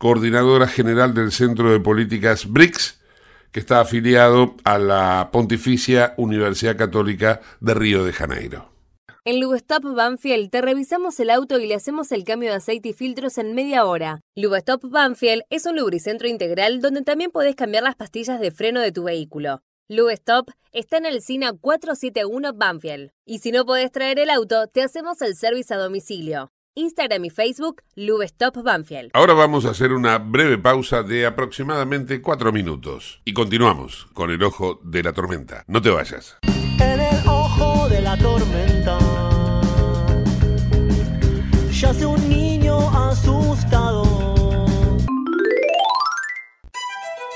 coordinadora 0.05 0.67
general 0.67 1.15
del 1.15 1.33
Centro 1.33 1.73
de 1.73 1.81
Políticas 1.81 2.47
BRICS, 2.51 2.99
que 3.55 3.61
está 3.61 3.79
afiliado 3.79 4.57
a 4.65 4.79
la 4.79 5.29
Pontificia 5.31 6.15
Universidad 6.17 6.77
Católica 6.77 7.41
de 7.61 7.75
Río 7.75 8.05
de 8.05 8.13
Janeiro. 8.13 8.73
En 9.25 9.41
Lubestop 9.41 9.85
Banfield 9.95 10.51
te 10.51 10.61
revisamos 10.61 11.21
el 11.21 11.31
auto 11.31 11.61
y 11.61 11.69
le 11.69 11.77
hacemos 11.77 12.11
el 12.11 12.25
cambio 12.25 12.51
de 12.51 12.57
aceite 12.57 12.89
y 12.89 12.93
filtros 12.95 13.39
en 13.39 13.55
media 13.55 13.85
hora. 13.85 14.23
Lubestop 14.35 14.83
Banfield 14.91 15.45
es 15.51 15.67
un 15.67 15.77
lubricentro 15.77 16.27
integral 16.27 16.81
donde 16.81 17.03
también 17.03 17.31
podés 17.31 17.55
cambiar 17.55 17.85
las 17.85 17.95
pastillas 17.95 18.41
de 18.41 18.51
freno 18.51 18.81
de 18.81 18.91
tu 18.91 19.05
vehículo. 19.05 19.63
Lubestop 19.89 20.51
está 20.73 20.97
en 20.97 21.07
el 21.07 21.23
SINA 21.23 21.53
471 21.53 22.55
Banfield. 22.55 23.13
Y 23.25 23.39
si 23.39 23.53
no 23.53 23.65
podés 23.65 23.93
traer 23.93 24.19
el 24.19 24.31
auto, 24.31 24.67
te 24.67 24.83
hacemos 24.83 25.23
el 25.23 25.37
servicio 25.37 25.77
a 25.77 25.79
domicilio. 25.79 26.51
Instagram 26.77 27.25
y 27.25 27.31
Facebook, 27.31 27.83
Lubestop 27.95 28.63
Banfield. 28.63 29.11
Ahora 29.15 29.33
vamos 29.33 29.65
a 29.65 29.71
hacer 29.71 29.93
una 29.93 30.19
breve 30.19 30.59
pausa 30.59 31.03
de 31.03 31.25
aproximadamente 31.25 32.21
cuatro 32.21 32.53
minutos 32.53 33.21
y 33.25 33.33
continuamos 33.33 34.09
con 34.13 34.31
el 34.31 34.43
ojo 34.43 34.81
de 34.83 35.05
la 35.05 35.13
tormenta. 35.13 35.65
No 35.69 35.81
te 35.81 35.91
vayas. 35.91 36.37
En 36.43 37.01
el 37.01 37.29
ojo 37.29 37.89
de 37.89 38.01
la 38.01 38.17
tormenta 38.19 38.99
yace 41.71 42.07
un 42.07 42.29
niño 42.29 42.77
asustado. 43.09 44.03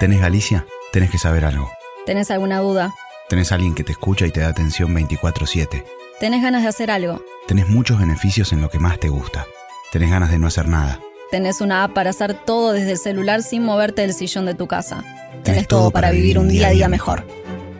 ¿Tenés 0.00 0.20
Galicia? 0.20 0.66
Tenés 0.92 1.10
que 1.10 1.18
saber 1.18 1.44
algo. 1.44 1.70
¿Tenés 2.06 2.30
alguna 2.32 2.58
duda? 2.58 2.94
¿Tenés 3.28 3.52
alguien 3.52 3.74
que 3.74 3.84
te 3.84 3.92
escucha 3.92 4.26
y 4.26 4.30
te 4.30 4.40
da 4.40 4.48
atención 4.48 4.92
24/7? 4.94 5.84
¿Tenés 6.20 6.42
ganas 6.42 6.62
de 6.62 6.68
hacer 6.68 6.90
algo? 6.90 7.22
Tenés 7.46 7.68
muchos 7.68 8.00
beneficios 8.00 8.52
en 8.52 8.60
lo 8.60 8.68
que 8.68 8.80
más 8.80 8.98
te 8.98 9.08
gusta. 9.08 9.46
Tenés 9.92 10.10
ganas 10.10 10.32
de 10.32 10.38
no 10.40 10.48
hacer 10.48 10.66
nada. 10.66 10.98
Tenés 11.30 11.60
una 11.60 11.84
app 11.84 11.92
para 11.92 12.10
hacer 12.10 12.34
todo 12.34 12.72
desde 12.72 12.92
el 12.92 12.98
celular 12.98 13.44
sin 13.44 13.62
moverte 13.62 14.02
del 14.02 14.12
sillón 14.12 14.44
de 14.44 14.54
tu 14.54 14.66
casa. 14.66 15.04
Tenés, 15.44 15.68
todo, 15.68 15.92
para 15.92 16.10
vivir 16.10 16.40
un 16.40 16.48
día 16.48 16.68
a 16.68 16.70
día 16.70 16.88
mejor. 16.88 17.24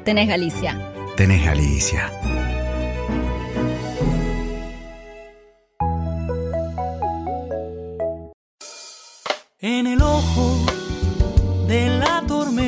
Tenés 0.04 0.28
Galicia. 0.28 0.80
Tenés 1.16 1.44
Galicia. 1.44 2.12
En 9.58 9.88
el 9.88 10.00
ojo 10.00 10.64
de 11.66 11.88
la 11.98 12.22
tormenta 12.28 12.67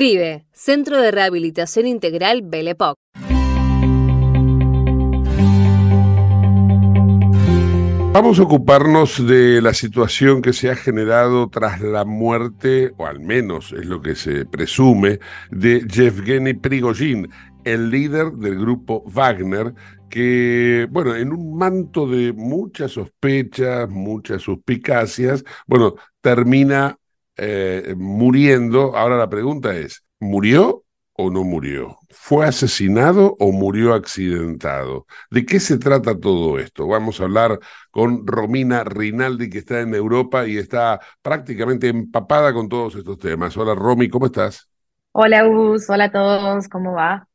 CRIBE, 0.01 0.47
Centro 0.51 0.99
de 0.99 1.11
Rehabilitación 1.11 1.85
Integral 1.85 2.41
Belepoc. 2.41 2.97
Vamos 8.11 8.39
a 8.39 8.41
ocuparnos 8.41 9.23
de 9.27 9.61
la 9.61 9.75
situación 9.75 10.41
que 10.41 10.53
se 10.53 10.71
ha 10.71 10.75
generado 10.75 11.49
tras 11.49 11.81
la 11.81 12.03
muerte, 12.03 12.93
o 12.97 13.05
al 13.05 13.19
menos 13.19 13.73
es 13.73 13.85
lo 13.85 14.01
que 14.01 14.15
se 14.15 14.43
presume, 14.47 15.19
de 15.51 15.85
Yevgeny 15.87 16.55
Prigozhin, 16.55 17.29
el 17.63 17.91
líder 17.91 18.31
del 18.31 18.57
grupo 18.57 19.03
Wagner, 19.05 19.75
que, 20.09 20.87
bueno, 20.89 21.15
en 21.15 21.31
un 21.31 21.55
manto 21.55 22.07
de 22.07 22.33
muchas 22.33 22.93
sospechas, 22.93 23.87
muchas 23.87 24.41
suspicacias, 24.41 25.43
bueno, 25.67 25.93
termina 26.21 26.97
eh, 27.43 27.95
muriendo. 27.97 28.95
Ahora 28.95 29.17
la 29.17 29.29
pregunta 29.29 29.75
es, 29.75 30.05
¿murió 30.19 30.85
o 31.13 31.31
no 31.31 31.43
murió? 31.43 31.97
¿Fue 32.09 32.45
asesinado 32.45 33.35
o 33.39 33.51
murió 33.51 33.93
accidentado? 33.95 35.07
¿De 35.31 35.45
qué 35.45 35.59
se 35.59 35.77
trata 35.79 36.19
todo 36.19 36.59
esto? 36.59 36.87
Vamos 36.87 37.19
a 37.19 37.23
hablar 37.23 37.59
con 37.89 38.27
Romina 38.27 38.83
Rinaldi, 38.83 39.49
que 39.49 39.59
está 39.59 39.81
en 39.81 39.95
Europa 39.95 40.47
y 40.47 40.57
está 40.57 40.99
prácticamente 41.23 41.87
empapada 41.89 42.53
con 42.53 42.69
todos 42.69 42.95
estos 42.95 43.17
temas. 43.17 43.57
Hola 43.57 43.73
Romy, 43.75 44.07
¿cómo 44.09 44.27
estás? 44.27 44.69
Hola 45.13 45.43
Gus, 45.45 45.89
hola 45.89 46.05
a 46.05 46.11
todos, 46.11 46.67
¿cómo 46.67 46.93
va? 46.93 47.27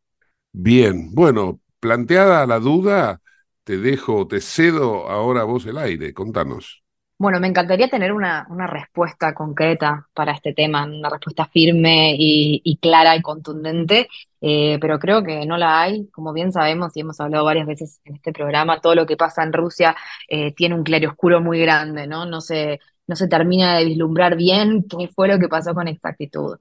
Bien, 0.53 1.14
bueno, 1.14 1.61
planteada 1.81 2.47
la 2.47 2.59
duda, 2.59 3.21
te 3.64 3.79
dejo, 3.79 4.27
te 4.27 4.40
cedo 4.40 5.09
ahora 5.09 5.42
a 5.42 5.45
vos 5.45 5.66
el 5.66 5.79
aire, 5.79 6.14
contanos. 6.14 6.83
Bueno, 7.18 7.40
me 7.40 7.48
encantaría 7.48 7.88
tener 7.88 8.12
una, 8.12 8.46
una 8.50 8.66
respuesta 8.66 9.33
concreta 9.33 10.07
para 10.12 10.33
este 10.33 10.52
tema, 10.52 10.85
una 10.85 11.09
respuesta 11.09 11.46
firme 11.46 12.14
y, 12.18 12.79
clara 12.79 13.16
y 13.16 13.22
contundente, 13.22 14.09
eh, 14.42 14.76
pero 14.83 14.98
creo 14.98 15.22
que 15.24 15.46
no 15.46 15.57
la 15.57 15.81
hay. 15.81 16.09
Como 16.11 16.35
bien 16.35 16.52
sabemos 16.52 16.94
y 16.94 17.00
hemos 17.00 17.18
hablado 17.18 17.44
varias 17.46 17.66
veces 17.66 18.00
en 18.05 18.16
este 18.16 18.33
programa, 18.35 18.81
todo 18.83 18.94
lo 18.94 19.07
que 19.07 19.16
pasa 19.16 19.42
en 19.42 19.55
Rusia 19.55 19.96
eh, 20.29 20.52
tiene 20.52 20.74
un 20.74 20.85
claroscuro 20.85 21.40
muy 21.40 21.59
grande, 21.61 22.07
¿no? 22.07 22.26
No 22.26 22.42
se, 22.42 22.81
no 23.07 23.16
se 23.16 23.29
termina 23.29 23.79
de 23.79 23.87
vislumbrar 23.87 24.37
bien 24.37 24.85
qué 24.87 25.09
fue 25.09 25.29
lo 25.29 25.38
que 25.38 25.48
pasó 25.48 25.72
con 25.74 25.88
exactitud. 25.88 26.59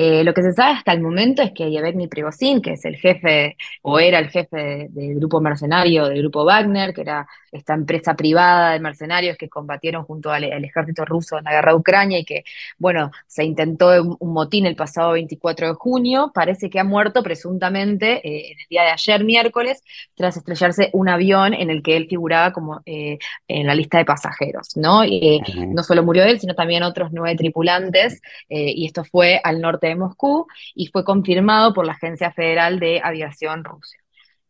Eh, 0.00 0.22
lo 0.22 0.32
que 0.32 0.42
se 0.42 0.52
sabe 0.52 0.76
hasta 0.76 0.92
el 0.92 1.00
momento 1.00 1.42
es 1.42 1.50
que 1.52 1.70
Yevgeny 1.70 2.06
Prigozhin, 2.06 2.62
que 2.62 2.72
es 2.74 2.84
el 2.84 2.96
jefe 2.96 3.56
o 3.82 3.98
era 3.98 4.20
el 4.20 4.28
jefe 4.30 4.56
de- 4.56 4.88
del 4.90 5.16
grupo 5.16 5.40
mercenario 5.40 6.06
del 6.08 6.20
grupo 6.20 6.44
Wagner, 6.44 6.94
que 6.94 7.00
era 7.00 7.26
esta 7.50 7.74
empresa 7.74 8.14
privada 8.14 8.72
de 8.72 8.80
mercenarios 8.80 9.36
que 9.36 9.48
combatieron 9.48 10.04
junto 10.04 10.30
al, 10.30 10.44
al 10.44 10.64
ejército 10.64 11.04
ruso 11.04 11.38
en 11.38 11.44
la 11.44 11.50
guerra 11.52 11.72
de 11.72 11.78
Ucrania 11.78 12.18
y 12.18 12.24
que, 12.24 12.44
bueno, 12.78 13.10
se 13.26 13.42
intentó 13.44 13.88
un, 14.02 14.16
un 14.20 14.32
motín 14.32 14.66
el 14.66 14.76
pasado 14.76 15.12
24 15.12 15.66
de 15.68 15.74
junio, 15.74 16.30
parece 16.34 16.70
que 16.70 16.78
ha 16.78 16.84
muerto 16.84 17.22
presuntamente 17.22 18.16
eh, 18.26 18.52
en 18.52 18.58
el 18.60 18.66
día 18.68 18.82
de 18.82 18.90
ayer, 18.90 19.24
miércoles, 19.24 19.82
tras 20.14 20.36
estrellarse 20.36 20.90
un 20.92 21.08
avión 21.08 21.54
en 21.54 21.70
el 21.70 21.82
que 21.82 21.96
él 21.96 22.06
figuraba 22.08 22.52
como 22.52 22.80
eh, 22.86 23.18
en 23.48 23.66
la 23.66 23.74
lista 23.74 23.98
de 23.98 24.04
pasajeros, 24.04 24.76
¿no? 24.76 25.02
Eh, 25.04 25.40
no 25.68 25.82
solo 25.82 26.02
murió 26.04 26.24
él, 26.24 26.38
sino 26.40 26.54
también 26.54 26.82
otros 26.82 27.10
nueve 27.12 27.36
tripulantes, 27.36 28.20
y 28.48 28.86
esto 28.86 29.04
fue 29.04 29.40
al 29.42 29.60
norte 29.60 29.87
de 29.88 29.96
Moscú 29.96 30.46
y 30.74 30.86
fue 30.86 31.04
confirmado 31.04 31.74
por 31.74 31.86
la 31.86 31.92
Agencia 31.92 32.30
Federal 32.32 32.78
de 32.78 33.00
Aviación 33.02 33.64
Rusa. 33.64 33.96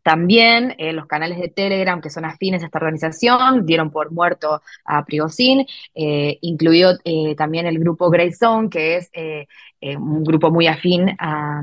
También 0.03 0.74
eh, 0.79 0.92
los 0.94 1.07
canales 1.07 1.38
de 1.38 1.48
Telegram 1.48 2.01
que 2.01 2.09
son 2.09 2.24
afines 2.24 2.62
a 2.62 2.66
esta 2.66 2.79
organización 2.79 3.66
dieron 3.66 3.90
por 3.90 4.11
muerto 4.11 4.62
a 4.85 5.05
Prigozhin, 5.05 5.66
eh, 5.94 6.38
incluido 6.40 6.96
eh, 7.05 7.35
también 7.37 7.66
el 7.66 7.79
grupo 7.79 8.09
Grey 8.09 8.33
Zone, 8.33 8.70
que 8.70 8.96
es 8.96 9.11
eh, 9.12 9.46
eh, 9.81 9.96
un 9.96 10.24
grupo 10.24 10.51
muy 10.51 10.66
afín 10.66 11.11
a, 11.18 11.61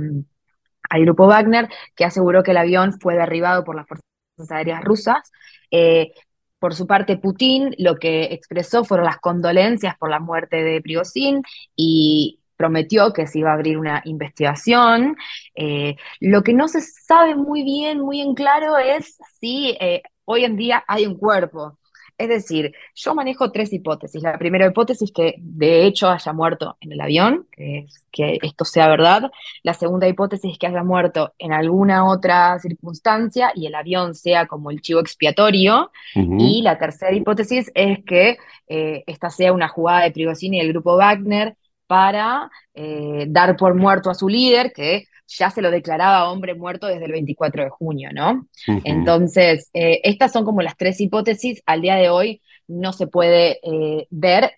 al 0.89 1.01
grupo 1.01 1.25
Wagner, 1.25 1.69
que 1.95 2.05
aseguró 2.05 2.43
que 2.43 2.51
el 2.51 2.57
avión 2.57 2.93
fue 2.99 3.15
derribado 3.15 3.63
por 3.63 3.75
las 3.75 3.87
fuerzas 3.87 4.51
aéreas 4.51 4.83
rusas. 4.83 5.31
Eh, 5.71 6.11
por 6.59 6.75
su 6.75 6.85
parte, 6.85 7.17
Putin 7.17 7.73
lo 7.79 7.95
que 7.97 8.25
expresó 8.25 8.83
fueron 8.83 9.05
las 9.05 9.17
condolencias 9.17 9.97
por 9.97 10.09
la 10.09 10.19
muerte 10.19 10.63
de 10.63 10.81
Prigozhin 10.81 11.41
y 11.75 12.39
prometió 12.55 13.13
que 13.13 13.27
se 13.27 13.39
iba 13.39 13.51
a 13.51 13.53
abrir 13.53 13.77
una 13.77 14.01
investigación. 14.05 15.15
Eh, 15.55 15.95
lo 16.19 16.43
que 16.43 16.53
no 16.53 16.67
se 16.67 16.81
sabe 16.81 17.35
muy 17.35 17.63
bien, 17.63 17.99
muy 17.99 18.21
en 18.21 18.33
claro, 18.33 18.77
es 18.77 19.17
si 19.39 19.77
eh, 19.79 20.01
hoy 20.25 20.45
en 20.45 20.57
día 20.57 20.83
hay 20.87 21.05
un 21.05 21.17
cuerpo. 21.17 21.77
Es 22.17 22.29
decir, 22.29 22.73
yo 22.95 23.13
manejo 23.13 23.51
tres 23.51 23.73
hipótesis. 23.73 24.23
La 24.23 24.37
primera 24.37 24.65
hipótesis 24.65 25.11
que 25.11 25.35
de 25.37 25.85
hecho 25.85 26.09
haya 26.09 26.31
muerto 26.31 26.77
en 26.79 26.93
el 26.93 27.01
avión, 27.01 27.45
que, 27.51 27.79
es 27.79 28.05
que 28.11 28.39
esto 28.41 28.63
sea 28.63 28.87
verdad. 28.87 29.31
La 29.63 29.73
segunda 29.73 30.07
hipótesis 30.07 30.53
es 30.53 30.57
que 30.57 30.67
haya 30.67 30.83
muerto 30.83 31.33
en 31.37 31.51
alguna 31.51 32.09
otra 32.09 32.57
circunstancia 32.59 33.51
y 33.53 33.65
el 33.65 33.75
avión 33.75 34.15
sea 34.15 34.47
como 34.47 34.71
el 34.71 34.81
chivo 34.81 35.01
expiatorio. 35.01 35.91
Y 36.13 36.61
la 36.61 36.77
tercera 36.77 37.13
hipótesis 37.13 37.69
es 37.75 37.99
que 38.05 38.37
eh, 38.67 39.03
esta 39.07 39.29
sea 39.29 39.51
una 39.51 39.67
jugada 39.67 40.03
de 40.03 40.11
Prigozhin 40.11 40.53
y 40.53 40.59
del 40.59 40.69
grupo 40.69 40.95
Wagner 40.95 41.57
para 41.87 42.49
eh, 42.73 43.25
dar 43.27 43.55
por 43.57 43.75
muerto 43.75 44.09
a 44.09 44.15
su 44.15 44.27
líder, 44.27 44.71
que 44.73 45.05
ya 45.27 45.49
se 45.49 45.61
lo 45.61 45.71
declaraba 45.71 46.29
hombre 46.29 46.53
muerto 46.53 46.87
desde 46.87 47.05
el 47.05 47.11
24 47.11 47.63
de 47.63 47.69
junio, 47.69 48.09
¿no? 48.13 48.47
Entonces, 48.83 49.69
eh, 49.73 50.01
estas 50.03 50.31
son 50.31 50.45
como 50.45 50.61
las 50.61 50.77
tres 50.77 51.01
hipótesis. 51.01 51.61
Al 51.65 51.81
día 51.81 51.95
de 51.95 52.09
hoy 52.09 52.41
no 52.67 52.93
se 52.93 53.07
puede 53.07 53.59
eh, 53.63 54.07
ver 54.11 54.51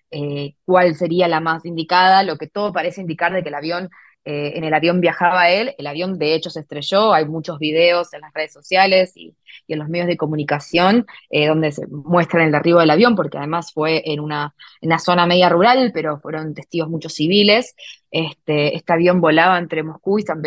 cuál 0.64 0.94
sería 0.94 1.26
la 1.26 1.40
más 1.40 1.64
indicada. 1.64 2.22
Lo 2.22 2.36
que 2.36 2.48
todo 2.48 2.72
parece 2.72 3.00
indicar 3.00 3.32
de 3.32 3.42
que 3.42 3.48
el 3.48 3.54
avión, 3.54 3.88
eh, 4.30 4.58
en 4.58 4.64
el 4.64 4.74
avión 4.74 5.00
viajaba 5.00 5.48
él. 5.48 5.74
El 5.78 5.86
avión 5.86 6.18
de 6.18 6.34
hecho 6.34 6.50
se 6.50 6.60
estrelló. 6.60 7.14
Hay 7.14 7.24
muchos 7.24 7.58
videos 7.58 8.12
en 8.12 8.20
las 8.20 8.34
redes 8.34 8.52
sociales 8.52 9.12
y, 9.16 9.34
en 9.66 9.78
los 9.78 9.88
medios 9.88 10.06
de 10.06 10.18
comunicación 10.18 11.06
eh, 11.30 11.46
donde 11.46 11.72
se 11.72 11.86
muestran 11.86 12.44
el 12.44 12.52
derribo 12.52 12.80
del 12.80 12.90
avión, 12.90 13.16
porque 13.16 13.38
además 13.38 13.72
fue 13.72 14.02
en 14.04 14.20
una, 14.20 14.54
en 14.82 14.98
zona 14.98 15.26
media 15.26 15.48
rural, 15.48 15.92
pero 15.94 16.18
fueron 16.20 16.52
testigos 16.52 16.90
muchos 16.90 17.14
civiles. 17.14 17.74
Este, 18.10 18.76
este 18.76 18.92
avión 18.92 19.22
volaba 19.22 19.58
entre 19.58 19.82
Moscú 19.82 20.18
y 20.18 20.22
San, 20.22 20.42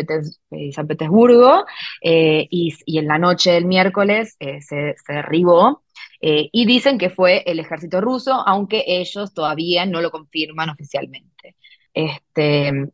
San 0.72 0.86
Petersburgo 0.86 1.64
eh, 2.00 2.46
y, 2.50 2.98
en 2.98 3.08
la 3.08 3.18
noche 3.18 3.50
del 3.50 3.64
miércoles 3.64 4.36
eh, 4.38 4.60
se, 4.62 4.94
derribó. 5.08 5.82
eh, 6.20 6.48
y 6.52 6.66
dicen 6.66 6.98
que 6.98 7.10
fue 7.10 7.42
el 7.46 7.58
ejército 7.58 8.00
ruso, 8.00 8.32
aunque 8.46 8.84
ellos 8.86 9.34
todavía 9.34 9.86
no 9.86 10.00
lo 10.00 10.12
confirman 10.12 10.70
oficialmente. 10.70 11.56
Este, 11.92 12.92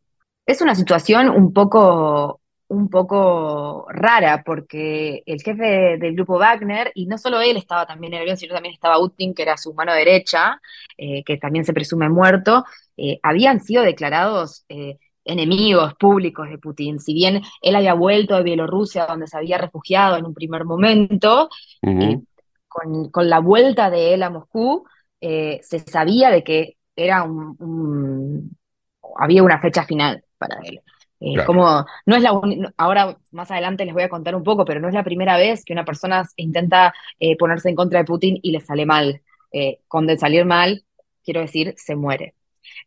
es 0.49 0.63
una 0.63 0.75
situación 0.75 1.29
un 1.29 1.53
poco, 1.53 2.41
un 2.69 2.89
poco 2.89 3.87
rara, 3.91 4.43
porque 4.47 5.23
el 5.27 5.43
jefe 5.43 5.99
del 5.99 6.15
grupo 6.15 6.39
Wagner, 6.39 6.91
y 6.95 7.05
no 7.05 7.19
solo 7.19 7.43
él 7.43 7.59
estaba 7.59 7.85
también 7.87 8.15
en 8.15 8.17
el 8.17 8.23
avión, 8.23 8.39
sino 8.39 8.55
también 8.55 8.73
estaba 8.73 8.99
Utin, 8.99 9.35
que 9.35 9.43
era 9.43 9.59
su 9.59 9.75
mano 9.75 9.93
derecha, 9.93 10.59
eh, 10.97 11.23
que 11.23 11.37
también 11.37 11.67
se 11.67 11.75
presume 11.75 12.09
muerto, 12.09 12.65
eh, 12.97 13.21
habían 13.23 13.61
sido 13.61 13.83
declarados 13.83 14.65
eh, 14.71 14.97
enemigos 15.23 15.93
públicos 15.97 16.49
de 16.49 16.57
Putin. 16.57 16.99
Si 16.99 17.13
bien 17.13 17.43
él 17.61 17.77
había 17.77 17.93
vuelto 17.93 18.37
de 18.37 18.43
Bielorrusia, 18.43 19.05
donde 19.05 19.27
se 19.27 19.37
había 19.37 19.59
refugiado 19.59 20.17
en 20.17 20.25
un 20.25 20.33
primer 20.33 20.65
momento, 20.65 21.51
con, 22.69 23.29
la 23.29 23.41
vuelta 23.41 23.91
de 23.91 24.15
él 24.15 24.23
a 24.23 24.31
Moscú, 24.31 24.87
se 25.21 25.79
sabía 25.87 26.31
de 26.31 26.43
que 26.43 26.79
era 26.97 27.23
un, 27.23 28.57
había 29.19 29.43
una 29.43 29.61
fecha 29.61 29.85
final 29.85 30.25
para 30.39 30.59
él. 30.65 30.81
Eh, 31.21 31.45
como 31.45 31.85
no 32.07 32.15
es 32.17 32.23
la 32.23 32.31
ahora 32.77 33.19
más 33.33 33.51
adelante 33.51 33.85
les 33.85 33.93
voy 33.93 34.05
a 34.05 34.09
contar 34.09 34.37
un 34.37 34.45
poco, 34.45 34.65
pero 34.65 34.79
no 34.81 34.87
es 34.87 34.95
la 34.95 35.03
primera 35.03 35.37
vez 35.37 35.65
que 35.65 35.73
una 35.73 35.85
persona 35.85 36.25
intenta 36.37 36.95
ponerse 37.39 37.69
en 37.69 37.75
contra 37.75 37.99
de 37.99 38.05
Putin 38.05 38.39
y 38.41 38.53
le 38.53 38.61
sale 38.61 38.87
mal. 38.87 39.21
con 39.89 40.07
de 40.07 40.17
salir 40.17 40.45
mal, 40.45 40.85
quiero 41.25 41.41
decir, 41.41 41.75
se 41.77 41.97
muere. 41.97 42.35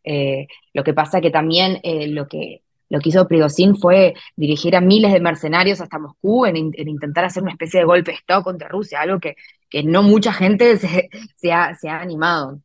Eh, 0.04 0.48
lo 0.74 0.84
que 0.84 0.94
pasa 0.94 1.20
que 1.20 1.30
también 1.30 1.78
eh, 1.82 2.08
lo, 2.08 2.28
que, 2.28 2.62
lo 2.88 3.00
que 3.00 3.10
hizo 3.10 3.28
Prigozhin 3.28 3.76
fue 3.76 4.14
dirigir 4.36 4.76
a 4.76 4.80
miles 4.80 5.12
de 5.12 5.20
mercenarios 5.20 5.80
hasta 5.80 5.98
Moscú 5.98 6.46
en, 6.46 6.56
intentar 6.56 7.24
hacer 7.24 7.42
una 7.42 7.52
especie 7.52 7.80
de 7.80 7.86
golpe 7.86 8.10
de 8.10 8.16
Estado 8.16 8.42
contra 8.42 8.68
Rusia, 8.68 9.00
algo 9.00 9.20
que, 9.20 9.36
que 9.70 9.82
no 9.82 10.02
mucha 10.02 10.32
gente 10.32 10.76
se, 11.36 11.52
ha, 11.52 11.74
se 11.74 11.88
ha, 11.88 12.00
animado. 12.00 12.60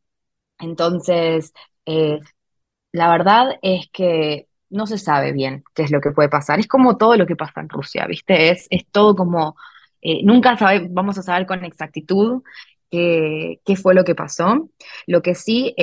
Entonces, 0.58 1.52
eh, 1.86 2.20
la 2.92 3.10
verdad 3.10 3.58
es 3.62 3.88
que 3.92 4.47
no 4.70 4.86
se 4.86 4.98
sabe 4.98 5.32
bien 5.32 5.64
qué 5.74 5.82
es 5.82 5.90
lo 5.90 6.00
que 6.00 6.10
puede 6.12 6.28
pasar. 6.28 6.60
Es 6.60 6.68
como 6.68 6.96
todo 6.96 7.16
lo 7.16 7.26
que 7.26 7.36
pasa 7.36 7.60
en 7.60 7.68
Rusia, 7.68 8.06
¿viste? 8.06 8.50
Es, 8.50 8.66
es 8.70 8.86
todo 8.90 9.16
como, 9.16 9.56
nunca 10.22 10.56
sabe, 10.56 10.88
vamos 10.90 11.18
a 11.18 11.22
saber 11.22 11.46
con 11.46 11.64
exactitud 11.64 12.42
qué, 12.90 13.60
qué, 13.64 13.76
fue 13.76 13.94
lo 13.94 14.04
que 14.04 14.14
pasó. 14.14 14.68
Lo 15.06 15.22
que 15.22 15.34
sí 15.34 15.74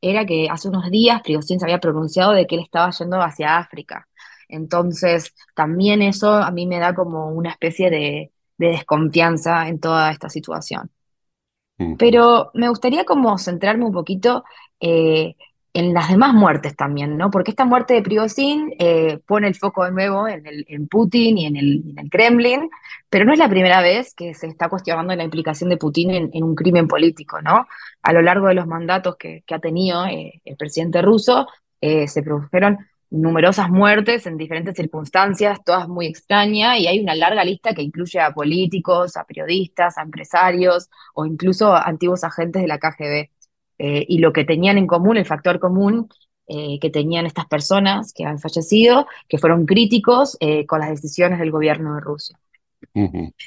era 0.00 0.24
que 0.26 0.48
hace 0.50 0.68
unos 0.68 0.90
días 0.90 1.22
Prigozhin 1.22 1.58
se 1.58 1.66
había 1.66 1.80
pronunciado 1.80 2.32
de 2.32 2.46
que 2.46 2.56
él 2.56 2.62
estaba 2.62 2.90
yendo 2.90 3.20
hacia 3.20 3.58
África. 3.58 4.08
Entonces, 4.48 5.34
también 5.54 6.02
eso 6.02 6.34
a 6.34 6.50
mí 6.50 6.66
me 6.66 6.78
da 6.78 6.94
como 6.94 7.28
una 7.30 7.50
especie 7.50 7.90
de, 7.90 8.32
desconfianza 8.58 9.68
en 9.68 9.80
toda 9.80 10.10
esta 10.10 10.28
situación. 10.30 10.90
Pero 11.98 12.50
me 12.54 12.70
gustaría 12.70 13.04
como 13.04 13.36
centrarme 13.36 13.84
un 13.84 13.92
poquito 13.92 14.44
eh, 14.80 15.36
en 15.76 15.92
las 15.92 16.08
demás 16.08 16.32
muertes 16.32 16.74
también, 16.74 17.18
¿no? 17.18 17.30
Porque 17.30 17.50
esta 17.50 17.66
muerte 17.66 17.92
de 17.92 18.00
Prigozhin 18.00 18.74
eh, 18.78 19.18
pone 19.26 19.46
el 19.46 19.54
foco 19.54 19.84
de 19.84 19.92
nuevo 19.92 20.26
en, 20.26 20.46
el, 20.46 20.64
en 20.68 20.88
Putin 20.88 21.36
y 21.36 21.44
en 21.44 21.56
el, 21.56 22.08
Kremlin, 22.10 22.70
pero 23.10 23.26
no 23.26 23.34
es 23.34 23.38
la 23.38 23.50
primera 23.50 23.82
vez 23.82 24.14
que 24.14 24.32
se 24.32 24.46
está 24.46 24.70
cuestionando 24.70 25.14
la 25.14 25.24
implicación 25.24 25.68
de 25.68 25.76
Putin 25.76 26.30
en, 26.32 26.42
un 26.42 26.54
crimen 26.54 26.88
político, 26.88 27.42
¿no? 27.42 27.66
A 28.00 28.12
lo 28.14 28.22
largo 28.22 28.46
de 28.46 28.54
los 28.54 28.66
mandatos 28.66 29.16
que, 29.16 29.44
ha 29.50 29.58
tenido 29.58 30.06
eh, 30.06 30.40
el 30.46 30.56
presidente 30.56 31.02
ruso, 31.02 31.46
eh, 31.82 32.08
se 32.08 32.22
produjeron 32.22 32.78
numerosas 33.10 33.68
muertes 33.68 34.26
en 34.26 34.38
diferentes 34.38 34.76
circunstancias, 34.76 35.62
todas 35.62 35.88
muy 35.88 36.06
extrañas, 36.06 36.78
y 36.78 36.86
hay 36.86 37.00
una 37.00 37.14
larga 37.14 37.44
lista 37.44 37.74
que 37.74 37.82
incluye 37.82 38.18
a 38.18 38.32
políticos, 38.32 39.18
a 39.18 39.24
periodistas, 39.24 39.98
a 39.98 40.02
empresarios 40.02 40.88
o 41.14 41.26
incluso 41.26 41.74
a 41.74 41.82
antiguos 41.82 42.24
agentes 42.24 42.62
de 42.62 42.68
la 42.68 42.78
KGB. 42.78 43.28
Eh, 43.78 44.04
y 44.08 44.18
lo 44.18 44.32
que 44.32 44.44
tenían 44.44 44.78
en 44.78 44.86
común, 44.86 45.16
el 45.16 45.26
factor 45.26 45.58
común 45.58 46.08
eh, 46.48 46.78
que 46.80 46.90
tenían 46.90 47.26
estas 47.26 47.46
personas 47.46 48.12
que 48.12 48.24
han 48.24 48.38
fallecido, 48.38 49.06
que 49.28 49.38
fueron 49.38 49.66
críticos 49.66 50.36
eh, 50.40 50.64
con 50.66 50.80
las 50.80 50.90
decisiones 50.90 51.38
del 51.38 51.50
gobierno 51.50 51.94
de 51.94 52.00
Rusia. 52.00 52.38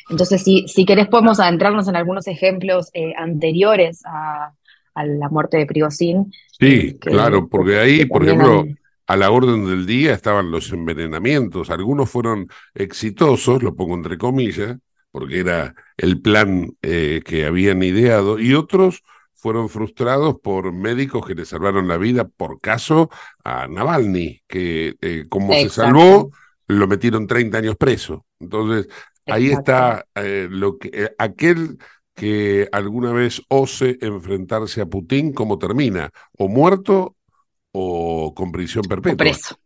Entonces, 0.09 0.43
si, 0.43 0.67
si 0.67 0.85
querés, 0.85 1.07
podemos 1.07 1.39
adentrarnos 1.39 1.87
en 1.87 1.95
algunos 1.95 2.27
ejemplos 2.27 2.91
anteriores 3.17 4.01
a, 4.05 4.51
la 4.95 5.29
muerte 5.29 5.57
de 5.57 5.65
Prigozhin. 5.65 6.31
Sí, 6.59 6.97
claro, 6.99 7.47
porque 7.47 7.79
ahí, 7.79 8.05
por 8.05 8.23
ejemplo, 8.23 8.65
a 9.07 9.15
la 9.15 9.31
orden 9.31 9.65
del 9.65 9.85
día 9.85 10.13
estaban 10.13 10.51
los 10.51 10.71
envenenamientos. 10.71 11.69
Algunos 11.69 12.09
fueron 12.09 12.47
exitosos, 12.75 13.63
lo 13.63 13.75
pongo 13.75 13.95
entre 13.95 14.17
comillas, 14.17 14.77
porque 15.11 15.39
era 15.39 15.73
el 15.97 16.19
plan 16.21 16.75
que 16.81 17.45
habían 17.47 17.81
ideado, 17.81 18.39
y 18.39 18.53
otros 18.53 19.03
fueron 19.39 19.69
frustrados 19.69 20.39
por 20.41 20.73
médicos 20.73 21.25
que 21.25 21.34
le 21.34 21.45
salvaron 21.45 21.88
la 21.88 21.97
vida 21.97 22.28
por 22.28 22.60
caso 22.60 23.10
a 23.43 23.67
Navalny, 23.67 24.43
que 24.47 24.97
eh, 25.02 25.25
como 25.30 25.54
se 25.54 25.69
salvó, 25.69 26.32
lo 26.67 26.88
metieron 26.88 27.25
30 27.25 27.58
años 27.58 27.75
preso. 27.78 28.25
Entonces, 28.39 28.89
ahí 29.25 29.49
está 29.49 30.06
eh, 30.15 30.47
lo 30.49 30.78
que 30.78 30.89
eh, 30.93 31.15
aquel 31.17 31.78
que 32.13 32.67
alguna 32.73 33.13
vez 33.13 33.41
ose 33.47 33.97
enfrentarse 34.02 34.82
a 34.82 34.86
Putin, 34.86 35.32
¿cómo 35.32 35.58
termina? 35.58 36.12
O 36.38 36.49
muerto 36.49 37.15
o 37.71 38.34
con 38.36 38.52
prisión 38.52 38.84
perpetua. 38.84 39.17
preso. 39.17 39.58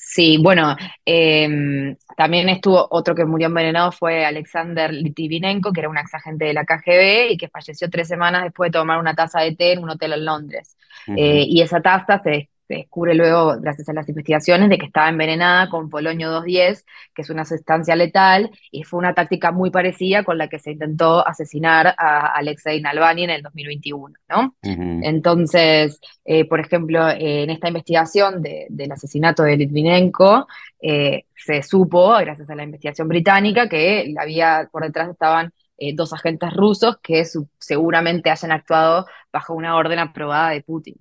Sí, 0.00 0.38
bueno, 0.38 0.76
em, 1.04 1.96
también 2.16 2.48
estuvo 2.48 2.86
otro 2.90 3.16
que 3.16 3.24
murió 3.24 3.48
envenenado 3.48 3.90
fue 3.90 4.24
Alexander 4.24 4.92
Litvinenko, 4.94 5.72
que 5.72 5.80
era 5.80 5.88
un 5.88 5.98
exagente 5.98 6.44
de 6.44 6.54
la 6.54 6.64
KGB 6.64 7.32
y 7.32 7.36
que 7.36 7.48
falleció 7.48 7.90
tres 7.90 8.06
semanas 8.06 8.44
después 8.44 8.70
de 8.70 8.78
tomar 8.78 9.00
una 9.00 9.16
taza 9.16 9.40
de 9.40 9.56
té 9.56 9.72
en 9.72 9.82
un 9.82 9.90
hotel 9.90 10.12
en 10.12 10.24
Londres. 10.24 10.76
Eh, 11.16 11.44
y 11.48 11.62
esa 11.62 11.80
taza 11.80 12.20
se 12.22 12.48
se 12.68 12.74
descubre 12.74 13.14
luego, 13.14 13.58
gracias 13.60 13.88
a 13.88 13.94
las 13.94 14.08
investigaciones, 14.08 14.68
de 14.68 14.76
que 14.76 14.86
estaba 14.86 15.08
envenenada 15.08 15.70
con 15.70 15.88
polonio 15.88 16.30
210, 16.30 16.84
que 17.14 17.22
es 17.22 17.30
una 17.30 17.46
sustancia 17.46 17.96
letal, 17.96 18.50
y 18.70 18.84
fue 18.84 18.98
una 18.98 19.14
táctica 19.14 19.52
muy 19.52 19.70
parecida 19.70 20.22
con 20.22 20.36
la 20.36 20.48
que 20.48 20.58
se 20.58 20.72
intentó 20.72 21.26
asesinar 21.26 21.94
a 21.96 22.26
Alexei 22.26 22.82
Navalny 22.82 23.24
en 23.24 23.30
el 23.30 23.42
2021, 23.42 24.14
¿no? 24.28 24.54
Entonces, 24.62 25.98
eh, 26.26 26.44
por 26.44 26.60
ejemplo, 26.60 27.08
en 27.08 27.48
esta 27.48 27.68
investigación 27.68 28.42
del 28.42 28.92
asesinato 28.92 29.44
de 29.44 29.56
Litvinenko, 29.56 30.46
eh, 30.80 31.24
se 31.34 31.62
supo, 31.62 32.18
gracias 32.18 32.50
a 32.50 32.54
la 32.54 32.64
investigación 32.64 33.08
británica, 33.08 33.68
que 33.68 34.14
había, 34.18 34.68
por 34.70 34.82
detrás 34.82 35.08
estaban 35.08 35.52
eh, 35.80 35.94
dos 35.94 36.12
agentes 36.12 36.52
rusos 36.54 36.98
que 37.00 37.24
seguramente 37.58 38.30
hayan 38.30 38.52
actuado 38.52 39.06
bajo 39.32 39.54
una 39.54 39.76
orden 39.76 40.00
aprobada 40.00 40.50
de 40.50 40.62
Putin. 40.62 40.96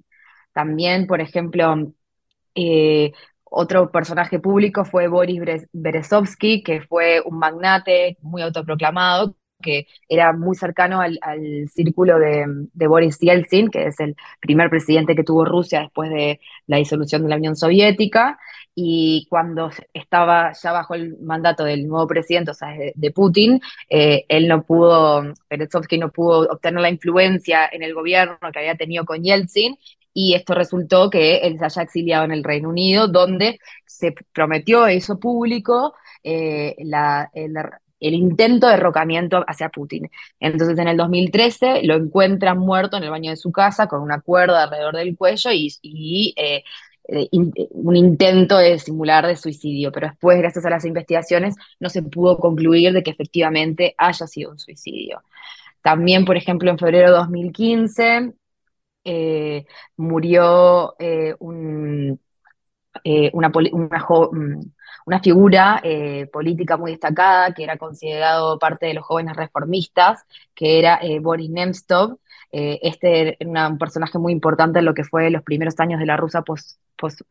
También, 0.57 1.05
por 1.05 1.21
ejemplo, 1.21 1.93
eh, 2.55 3.11
otro 3.43 3.91
personaje 3.91 4.39
público 4.39 4.85
fue 4.85 5.07
Boris 5.07 5.39
Berezovsky, 5.71 6.63
que 6.63 6.81
fue 6.81 7.21
un 7.23 7.37
magnate 7.37 8.17
muy 8.21 8.41
autoproclamado, 8.41 9.35
que 9.61 9.85
era 10.09 10.33
muy 10.33 10.55
cercano 10.55 10.99
al, 10.99 11.19
círculo 11.71 12.17
de, 12.17 12.45
de, 12.73 12.87
Boris 12.87 13.19
Yeltsin, 13.19 13.69
que 13.69 13.85
es 13.85 13.99
el 13.99 14.15
primer 14.39 14.71
presidente 14.71 15.15
que 15.15 15.23
tuvo 15.23 15.45
Rusia 15.45 15.81
después 15.81 16.09
de 16.09 16.39
la 16.65 16.77
disolución 16.77 17.21
de 17.21 17.29
la 17.29 17.35
Unión 17.35 17.55
Soviética, 17.55 18.39
y 18.73 19.27
cuando 19.29 19.69
estaba 19.93 20.53
ya 20.53 20.71
bajo 20.71 20.95
el 20.95 21.17
mandato 21.19 21.65
del 21.65 21.87
nuevo 21.87 22.07
presidente, 22.07 22.49
o 22.49 22.53
sea, 22.55 22.69
de, 22.95 23.11
Putin, 23.11 23.61
eh, 23.89 24.25
él 24.27 24.47
no 24.47 24.63
pudo, 24.63 25.33
Berezovsky 25.51 25.99
no 25.99 26.11
pudo 26.11 26.47
obtener 26.49 26.81
la 26.81 26.89
influencia 26.89 27.69
en 27.71 27.83
el 27.83 27.93
gobierno 27.93 28.37
que 28.51 28.59
había 28.59 28.75
tenido 28.75 29.05
con 29.05 29.23
Yeltsin, 29.23 29.77
y 30.19 30.33
esto 30.33 30.55
resultó 30.55 31.11
que 31.11 31.37
él 31.37 31.59
se 31.59 31.65
haya 31.65 31.83
exiliado 31.83 32.25
en 32.25 32.31
el 32.31 32.43
Reino 32.43 32.69
Unido, 32.69 33.07
donde 33.07 33.59
se 33.85 34.15
prometió, 34.33 34.87
eso 34.87 35.19
público, 35.19 35.93
eh, 36.23 36.75
el, 36.75 38.13
intento 38.15 38.65
de 38.65 38.73
derrocamiento 38.73 39.45
hacia 39.47 39.69
Putin. 39.69 40.09
Entonces 40.39 40.79
en 40.79 40.87
el 40.87 40.97
2013 40.97 41.83
lo 41.83 41.93
encuentran 41.93 42.57
muerto 42.57 42.97
en 42.97 43.03
el 43.03 43.11
baño 43.11 43.29
de 43.29 43.37
su 43.37 43.51
casa 43.51 43.85
con 43.85 44.01
una 44.01 44.19
cuerda 44.19 44.63
alrededor 44.63 44.95
del 44.95 45.15
cuello 45.15 45.51
y 45.51 46.33
eh, 46.35 46.63
eh, 47.09 47.29
un 47.31 47.95
intento 47.95 48.57
de 48.57 48.79
simular 48.79 49.27
de 49.27 49.35
suicidio, 49.35 49.91
pero 49.91 50.07
después, 50.07 50.39
gracias 50.39 50.65
a 50.65 50.71
las 50.71 50.83
investigaciones, 50.85 51.53
no 51.79 51.89
se 51.89 52.01
pudo 52.01 52.39
concluir 52.39 52.91
de 52.91 53.03
que 53.03 53.11
efectivamente 53.11 53.93
haya 53.99 54.25
sido 54.25 54.49
un 54.49 54.57
suicidio. 54.57 55.21
También, 55.83 56.25
por 56.25 56.37
ejemplo, 56.37 56.71
en 56.71 56.79
febrero 56.79 57.11
de 57.11 57.17
2015 57.17 58.33
eh, 59.07 59.65
murió 59.95 60.95
eh, 60.99 61.33
una, 61.39 62.17
una, 65.05 65.19
figura 65.21 65.81
política 66.31 66.75
muy 66.77 66.91
destacada 66.91 67.53
que 67.53 67.63
era 67.63 67.77
considerado 67.77 68.59
parte 68.59 68.87
de 68.87 68.95
los 68.95 69.05
jóvenes 69.05 69.35
reformistas, 69.37 70.25
que 70.53 70.79
era 70.79 70.99
Boris 71.21 71.49
Nemtsov, 71.49 72.17
eh, 72.51 72.79
este 72.81 73.37
era 73.39 73.67
un 73.67 73.77
personaje 73.77 74.17
muy 74.17 74.31
importante 74.31 74.79
en 74.79 74.85
lo 74.85 74.93
que 74.93 75.03
fue 75.03 75.29
los 75.29 75.43
primeros 75.43 75.77
años 75.79 75.99
de 75.99 76.05
la, 76.05 76.15
Rusia 76.15 76.43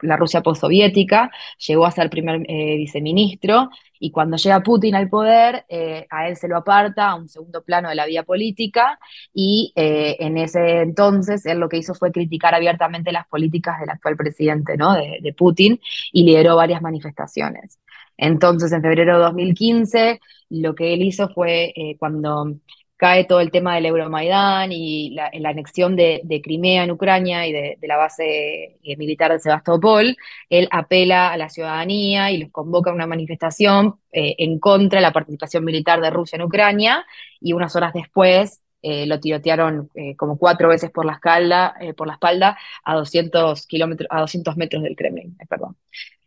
la 0.02 0.16
Rusia 0.16 0.42
postsoviética, 0.42 1.30
llegó 1.66 1.86
a 1.86 1.90
ser 1.90 2.10
primer 2.10 2.42
eh, 2.48 2.76
viceministro 2.76 3.70
y 3.98 4.10
cuando 4.10 4.36
llega 4.36 4.62
Putin 4.62 4.94
al 4.94 5.08
poder, 5.08 5.64
eh, 5.68 6.06
a 6.10 6.28
él 6.28 6.36
se 6.36 6.48
lo 6.48 6.58
aparta 6.58 7.08
a 7.10 7.14
un 7.14 7.28
segundo 7.28 7.62
plano 7.62 7.88
de 7.88 7.94
la 7.94 8.04
vida 8.04 8.24
política 8.24 8.98
y 9.32 9.72
en 9.74 10.36
ese 10.38 10.80
entonces 10.80 11.46
él 11.46 11.58
lo 11.58 11.68
que 11.68 11.78
hizo 11.78 11.94
fue 11.94 12.12
criticar 12.12 12.54
abiertamente 12.54 13.12
las 13.12 13.26
políticas 13.26 13.80
del 13.80 13.90
actual 13.90 14.16
presidente 14.16 14.76
¿no? 14.76 14.94
de 14.94 15.34
Putin 15.36 15.80
y 16.12 16.24
lideró 16.24 16.56
varias 16.56 16.82
manifestaciones. 16.82 17.78
Entonces, 18.18 18.72
en 18.72 18.82
febrero 18.82 19.18
de 19.18 19.24
2015, 19.24 20.20
lo 20.50 20.74
que 20.74 20.94
él 20.94 21.02
hizo 21.02 21.28
fue 21.28 21.72
cuando 21.98 22.56
cae 22.96 23.24
todo 23.24 23.40
el 23.40 23.50
tema 23.50 23.74
del 23.74 23.86
Euromaidán 23.86 24.72
y 24.72 25.10
la, 25.10 25.30
anexión 25.44 25.96
de, 25.96 26.40
Crimea 26.42 26.84
en 26.84 26.90
Ucrania 26.90 27.46
y 27.46 27.52
de, 27.52 27.78
la 27.82 27.96
base 27.96 28.78
eh, 28.82 28.96
militar 28.96 29.32
de 29.32 29.38
Sebastopol, 29.38 30.16
él 30.48 30.68
apela 30.70 31.32
a 31.32 31.36
la 31.36 31.48
ciudadanía 31.48 32.30
y 32.30 32.38
los 32.38 32.50
convoca 32.50 32.90
a 32.90 32.94
una 32.94 33.06
manifestación 33.06 33.96
eh, 34.12 34.34
en 34.38 34.58
contra 34.58 34.98
de 34.98 35.02
la 35.02 35.12
participación 35.12 35.64
militar 35.64 36.00
de 36.00 36.10
Rusia 36.10 36.36
en 36.36 36.42
Ucrania 36.42 37.04
y 37.40 37.52
unas 37.52 37.76
horas 37.76 37.92
después 37.92 38.62
eh, 38.82 39.06
lo 39.06 39.18
tirotearon 39.20 39.90
como 40.16 40.38
cuatro 40.38 40.68
veces 40.68 40.90
por 40.90 41.04
la, 41.04 41.14
espalda, 41.14 41.74
por 41.96 42.06
la 42.06 42.14
espalda 42.14 42.58
a 42.84 42.94
200, 42.94 43.66
kilómetros, 43.66 44.06
a 44.10 44.20
200 44.20 44.56
metros 44.56 44.82
del 44.82 44.94
Kremlin. 44.94 45.36
perdón. 45.48 45.76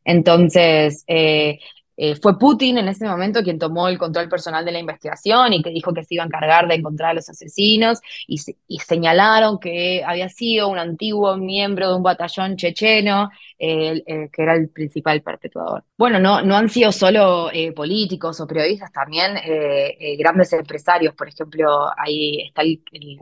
Entonces, 0.04 1.06
eh, 2.02 2.16
fue 2.16 2.40
Putin 2.40 2.78
en 2.78 2.88
ese 2.88 3.06
momento 3.06 3.44
quien 3.44 3.60
tomó 3.60 3.90
el 3.90 3.98
control 3.98 4.30
personal 4.30 4.64
de 4.64 4.72
la 4.72 4.80
investigación 4.80 5.52
y 5.52 5.62
que 5.62 5.70
dijo 5.70 5.94
que 5.94 6.06
se 6.06 6.14
iba 6.14 6.24
a 6.24 6.28
encargar 6.28 6.66
de 6.66 6.76
encontrar 6.76 7.10
a 7.10 7.14
los 7.16 7.28
asesinos 7.28 8.00
y, 8.26 8.38
señalaron 8.80 9.60
que 9.60 10.02
había 10.06 10.30
sido 10.30 10.70
un 10.70 10.80
antiguo 10.80 11.36
miembro 11.36 11.90
de 11.90 11.96
un 11.98 12.04
batallón 12.04 12.56
checheno 12.56 13.30
que 13.58 14.30
era 14.38 14.56
el 14.56 14.70
principal 14.70 15.22
perpetuador. 15.22 15.84
Bueno, 15.98 16.18
no, 16.18 16.42
no 16.42 16.56
han 16.56 16.70
sido 16.70 16.94
solo 16.94 17.52
eh, 17.52 17.74
políticos 17.74 18.40
o 18.40 18.48
periodistas, 18.48 18.94
también 18.94 19.36
eh, 19.44 20.16
grandes 20.18 20.54
empresarios. 20.54 21.14
Por 21.14 21.28
ejemplo, 21.28 21.90
ahí 21.98 22.44
está 22.48 22.62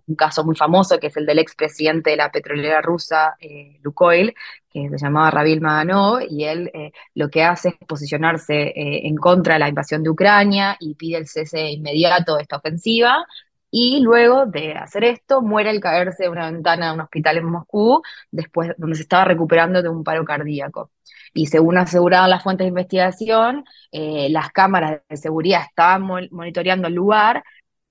un 0.06 0.16
caso 0.16 0.46
muy 0.46 0.56
famoso 0.56 1.00
que 1.00 1.08
es 1.08 1.18
el 1.18 1.26
del 1.26 1.40
expresidente 1.40 2.12
de 2.12 2.18
la 2.18 2.32
petrolera 2.32 2.82
rusa, 2.82 3.36
Lukoil, 3.82 4.36
que 4.84 4.98
se 4.98 5.06
llamaba 5.06 5.32
Rabil 5.32 5.62
Maganov, 5.62 6.22
y 6.30 6.44
él 6.46 6.70
eh, 6.74 6.92
lo 7.16 7.30
que 7.30 7.44
hace 7.44 7.70
es 7.70 7.76
posicionarse 7.88 8.54
eh, 8.54 9.08
en 9.08 9.16
contra 9.16 9.54
de 9.54 9.60
la 9.60 9.70
invasión 9.70 10.04
de 10.04 10.10
Ucrania 10.10 10.78
y 10.80 10.96
pide 10.96 11.18
el 11.18 11.28
cese 11.28 11.72
inmediato 11.72 12.36
de 12.36 12.44
esta 12.44 12.58
ofensiva. 12.58 13.26
Y 13.70 14.00
luego 14.02 14.46
de 14.46 14.74
hacer 14.74 15.04
esto, 15.04 15.42
muere 15.42 15.70
al 15.70 15.80
caerse 15.82 16.24
de 16.24 16.30
una 16.30 16.50
ventana 16.50 16.88
de 16.88 16.94
un 16.94 17.02
hospital 17.02 17.38
en 17.38 17.46
Moscú, 17.46 18.02
después 18.32 18.72
donde 18.78 18.96
se 18.96 19.02
estaba 19.04 19.26
recuperando 19.26 19.82
de 19.82 19.90
un 19.90 20.04
paro 20.04 20.24
cardíaco. 20.24 20.92
Y 21.34 21.48
según 21.48 21.78
aseguraban 21.78 22.30
las 22.30 22.44
fuentes 22.44 22.66
de 22.66 22.70
investigación, 22.70 23.66
eh, 23.92 24.30
las 24.30 24.52
cámaras 24.52 25.02
de 25.10 25.18
seguridad 25.18 25.64
estaban 25.68 26.04
monitoreando 26.32 26.88
el 26.88 26.94
lugar, 26.94 27.44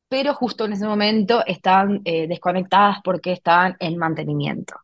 pero 0.09 0.35
justo 0.35 0.65
en 0.65 0.73
ese 0.73 0.87
momento 0.87 1.45
estaban 1.47 2.03
desconectadas 2.05 2.99
porque 3.05 3.33
estaban 3.33 3.77
en 3.81 3.99
mantenimiento. 3.99 4.77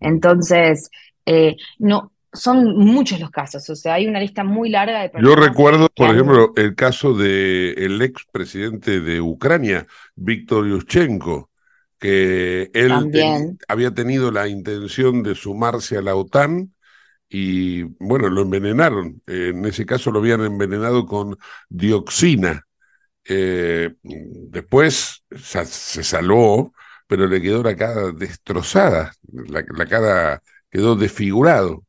Entonces, 0.00 0.90
eh, 1.26 1.56
no, 1.78 2.12
son 2.32 2.76
muchos 2.76 3.20
los 3.20 3.30
casos, 3.30 3.68
o 3.68 3.76
sea, 3.76 3.94
hay 3.94 4.06
una 4.06 4.20
lista 4.20 4.42
muy 4.42 4.70
larga 4.70 5.02
de 5.02 5.10
Yo 5.22 5.36
recuerdo, 5.36 5.88
por 5.94 6.10
ejemplo, 6.10 6.52
el 6.56 6.74
caso 6.74 7.14
del 7.14 7.74
el 7.76 8.02
ex 8.02 8.24
presidente 8.32 9.00
de 9.00 9.20
Ucrania, 9.20 9.86
Víctor 10.16 10.66
Yushchenko, 10.66 11.50
que 11.98 12.70
él 12.72 13.56
había 13.68 13.92
tenido 13.92 14.30
la 14.30 14.48
intención 14.48 15.22
de 15.22 15.34
sumarse 15.34 15.98
a 15.98 16.02
la 16.02 16.16
OTAN 16.16 16.72
y, 17.28 17.82
bueno, 17.82 18.28
lo 18.28 18.42
envenenaron. 18.42 19.22
En 19.26 19.64
ese 19.64 19.86
caso 19.86 20.10
lo 20.10 20.18
habían 20.18 20.42
envenenado 20.42 21.06
con 21.06 21.38
dioxina. 21.68 22.66
Eh, 23.24 23.94
después 24.02 25.22
se 25.30 26.02
salvó, 26.02 26.74
pero 27.06 27.26
le 27.28 27.40
quedó 27.40 27.62
la 27.62 27.76
cara 27.76 28.10
destrozada, 28.10 29.12
la, 29.30 29.64
la 29.76 29.86
cara 29.86 30.42
quedó 30.72 30.96
desfigurado. 30.96 31.84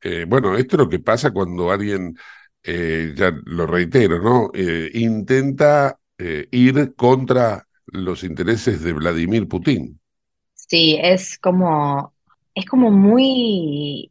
Eh, 0.00 0.24
bueno, 0.26 0.56
esto 0.56 0.76
es 0.76 0.78
lo 0.80 0.88
que 0.88 0.98
pasa 0.98 1.30
cuando 1.30 1.70
alguien, 1.70 2.16
eh, 2.64 3.12
ya 3.14 3.32
lo 3.44 3.66
reitero, 3.66 4.20
¿no? 4.20 4.50
Eh, 4.54 4.90
intenta 4.94 5.98
ir 6.52 6.94
contra 6.94 7.66
los 7.86 8.22
intereses 8.22 8.80
de 8.84 8.92
Vladimir 8.92 9.48
Putin. 9.48 9.98
Sí, 10.54 10.96
es 11.02 11.36
como, 11.36 12.14
es 12.54 12.64
como 12.64 12.92
muy, 12.92 14.08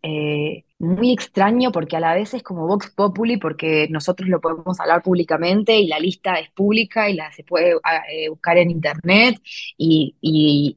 muy 0.78 1.14
extraño 1.14 1.72
porque 1.72 1.96
a 1.96 2.02
la 2.02 2.14
vez 2.14 2.34
es 2.34 2.44
como 2.44 2.68
Vox 2.68 2.90
Populi 2.90 3.38
porque 3.38 3.88
nosotros 3.90 4.28
lo 4.28 4.42
podemos 4.42 4.78
hablar 4.82 5.02
públicamente 5.02 5.80
y 5.80 5.88
la 5.88 6.00
lista 6.00 6.34
es 6.34 6.50
pública 6.52 7.10
y 7.10 7.14
la 7.14 7.32
se 7.32 7.46
puede 7.46 7.76
buscar 8.30 8.58
en 8.58 8.72
internet 8.72 9.42
y, 9.78 10.18
y, 10.20 10.76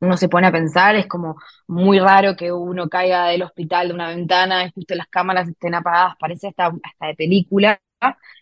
uno 0.00 0.16
se 0.16 0.28
pone 0.28 0.46
a 0.46 0.52
pensar, 0.52 0.96
es 0.96 1.06
como 1.06 1.36
muy 1.66 1.98
raro 1.98 2.36
que 2.36 2.52
uno 2.52 2.88
caiga 2.88 3.26
del 3.28 3.42
hospital 3.42 3.88
de 3.88 3.94
una 3.94 4.08
ventana 4.08 4.64
y 4.64 4.70
justo 4.70 4.94
las 4.94 5.08
cámaras 5.08 5.48
estén 5.48 5.74
apagadas, 5.74 6.16
parece 6.18 6.48
hasta, 6.48 6.66
hasta 6.66 7.06
de 7.06 7.14
película, 7.14 7.80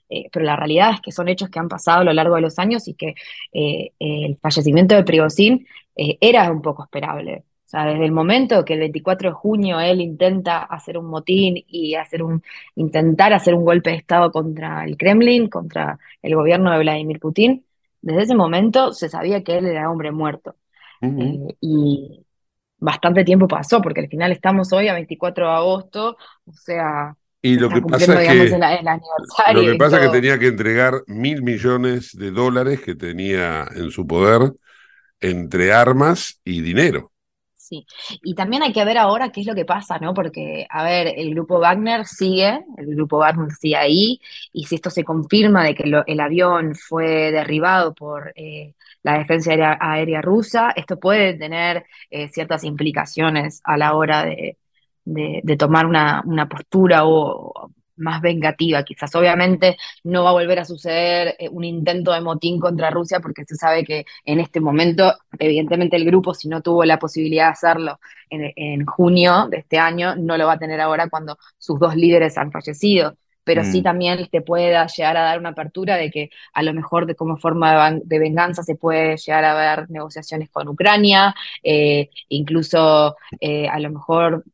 eh, 0.08 0.28
pero 0.32 0.44
la 0.44 0.56
realidad 0.56 0.92
es 0.94 1.00
que 1.00 1.12
son 1.12 1.28
hechos 1.28 1.50
que 1.50 1.58
han 1.58 1.68
pasado 1.68 2.00
a 2.00 2.04
lo 2.04 2.12
largo 2.12 2.36
de 2.36 2.42
los 2.42 2.58
años 2.58 2.86
y 2.88 2.94
que 2.94 3.14
eh, 3.52 3.92
el 3.98 4.38
fallecimiento 4.38 4.94
de 4.94 5.04
Prigozhin 5.04 5.66
eh, 5.96 6.18
era 6.20 6.50
un 6.50 6.62
poco 6.62 6.84
esperable. 6.84 7.44
O 7.66 7.68
sea, 7.68 7.84
desde 7.86 8.04
el 8.04 8.12
momento 8.12 8.64
que 8.64 8.74
el 8.74 8.80
24 8.80 9.30
de 9.30 9.34
junio 9.34 9.80
él 9.80 10.00
intenta 10.00 10.62
hacer 10.64 10.98
un 10.98 11.06
motín 11.06 11.64
y 11.66 11.96
hacer 11.96 12.22
un, 12.22 12.42
intentar 12.76 13.32
hacer 13.32 13.54
un 13.54 13.64
golpe 13.64 13.90
de 13.90 13.96
Estado 13.96 14.30
contra 14.30 14.84
el 14.84 14.96
Kremlin, 14.96 15.48
contra 15.48 15.98
el 16.22 16.36
gobierno 16.36 16.70
de 16.70 16.78
Vladimir 16.78 17.18
Putin, 17.18 17.64
desde 18.02 18.22
ese 18.22 18.34
momento 18.36 18.92
se 18.92 19.08
sabía 19.08 19.42
que 19.42 19.58
él 19.58 19.66
era 19.66 19.90
hombre 19.90 20.12
muerto. 20.12 20.54
Eh, 21.20 21.56
y 21.60 22.24
bastante 22.78 23.24
tiempo 23.24 23.48
pasó, 23.48 23.80
porque 23.80 24.00
al 24.00 24.08
final 24.08 24.32
estamos 24.32 24.72
hoy 24.72 24.88
a 24.88 24.94
24 24.94 25.46
de 25.46 25.52
agosto, 25.52 26.16
o 26.44 26.52
sea, 26.52 27.16
y 27.46 27.56
lo 27.60 27.68
que 27.68 27.80
pasa 27.80 28.22
es 28.22 28.28
que, 28.28 29.54
Lo 29.54 29.62
que 29.62 29.76
pasa 29.76 30.00
es 30.00 30.06
que 30.06 30.12
tenía 30.12 30.36
que 30.36 30.48
entregar 30.48 31.04
mil 31.06 31.42
millones 31.42 32.10
de 32.16 32.32
dólares 32.32 32.80
que 32.80 32.96
tenía 32.96 33.68
en 33.72 33.92
su 33.92 34.04
poder 34.04 34.52
entre 35.20 35.72
armas 35.72 36.40
y 36.44 36.60
dinero. 36.60 37.12
Sí, 37.54 37.86
y 38.22 38.34
también 38.34 38.62
hay 38.62 38.72
que 38.72 38.84
ver 38.84 38.98
ahora 38.98 39.30
qué 39.30 39.40
es 39.40 39.46
lo 39.46 39.54
que 39.54 39.64
pasa, 39.64 39.98
¿no? 39.98 40.14
Porque, 40.14 40.66
a 40.70 40.84
ver, 40.84 41.12
el 41.16 41.30
grupo 41.30 41.58
Wagner 41.58 42.04
sigue, 42.04 42.64
el 42.76 42.94
grupo 42.94 43.18
Wagner 43.18 43.52
sigue 43.52 43.76
ahí, 43.76 44.20
y 44.52 44.66
si 44.66 44.76
esto 44.76 44.90
se 44.90 45.04
confirma 45.04 45.64
de 45.64 45.74
que 45.74 45.84
el 46.06 46.20
avión 46.20 46.74
fue 46.74 47.32
derribado 47.32 47.94
por 47.94 48.32
eh, 48.36 48.74
la 49.06 49.18
defensa 49.18 49.52
aérea, 49.80 50.20
rusa, 50.20 50.72
esto 50.74 50.98
puede 50.98 51.34
tener 51.34 51.86
eh, 52.10 52.28
ciertas 52.28 52.64
implicaciones 52.64 53.60
a 53.62 53.76
la 53.76 53.94
hora 53.94 54.24
de, 54.24 54.56
tomar 55.56 55.86
una, 55.86 56.48
postura 56.48 57.06
o, 57.06 57.70
más 57.98 58.20
vengativa, 58.20 58.82
quizás. 58.82 59.14
Obviamente 59.14 59.76
no 60.02 60.24
va 60.24 60.30
a 60.30 60.32
volver 60.32 60.58
a 60.58 60.64
suceder 60.64 61.36
eh, 61.38 61.48
un 61.48 61.62
intento 61.62 62.12
de 62.12 62.20
motín 62.20 62.58
contra 62.58 62.90
Rusia 62.90 63.20
porque 63.20 63.44
se 63.44 63.54
sabe 63.54 63.84
que 63.84 64.06
en 64.24 64.40
este 64.40 64.58
momento, 64.58 65.14
evidentemente 65.38 65.94
el 65.96 66.04
grupo, 66.04 66.34
si 66.34 66.48
no 66.48 66.60
tuvo 66.60 66.84
la 66.84 66.98
posibilidad 66.98 67.46
de 67.46 67.52
hacerlo 67.52 68.00
en, 68.28 68.84
junio 68.86 69.46
de 69.48 69.58
este 69.58 69.78
año, 69.78 70.16
no 70.16 70.36
lo 70.36 70.46
va 70.46 70.54
a 70.54 70.58
tener 70.58 70.80
ahora 70.80 71.08
cuando 71.08 71.38
sus 71.58 71.78
dos 71.78 71.94
líderes 71.94 72.36
han 72.38 72.50
fallecido. 72.50 73.16
Pero 73.46 73.64
sí 73.64 73.80
mm. 73.80 73.84
también 73.84 74.28
te 74.30 74.42
puede 74.42 74.76
llegar 74.96 75.16
a 75.16 75.22
dar 75.22 75.38
una 75.38 75.50
apertura 75.50 75.96
de 75.96 76.10
que 76.10 76.30
a 76.52 76.62
lo 76.62 76.74
mejor 76.74 77.06
de 77.06 77.14
como 77.14 77.36
forma 77.36 77.92
de, 77.92 78.18
venganza 78.18 78.62
se 78.62 78.74
puede 78.74 79.16
llegar 79.16 79.44
a 79.44 79.54
ver 79.54 79.88
negociaciones 79.88 80.50
con 80.50 80.68
Ucrania, 80.68 81.34
eh, 81.62 82.10
incluso 82.28 83.16
eh, 83.40 83.68
a 83.68 83.78
lo 83.78 83.90
mejor 83.90 84.44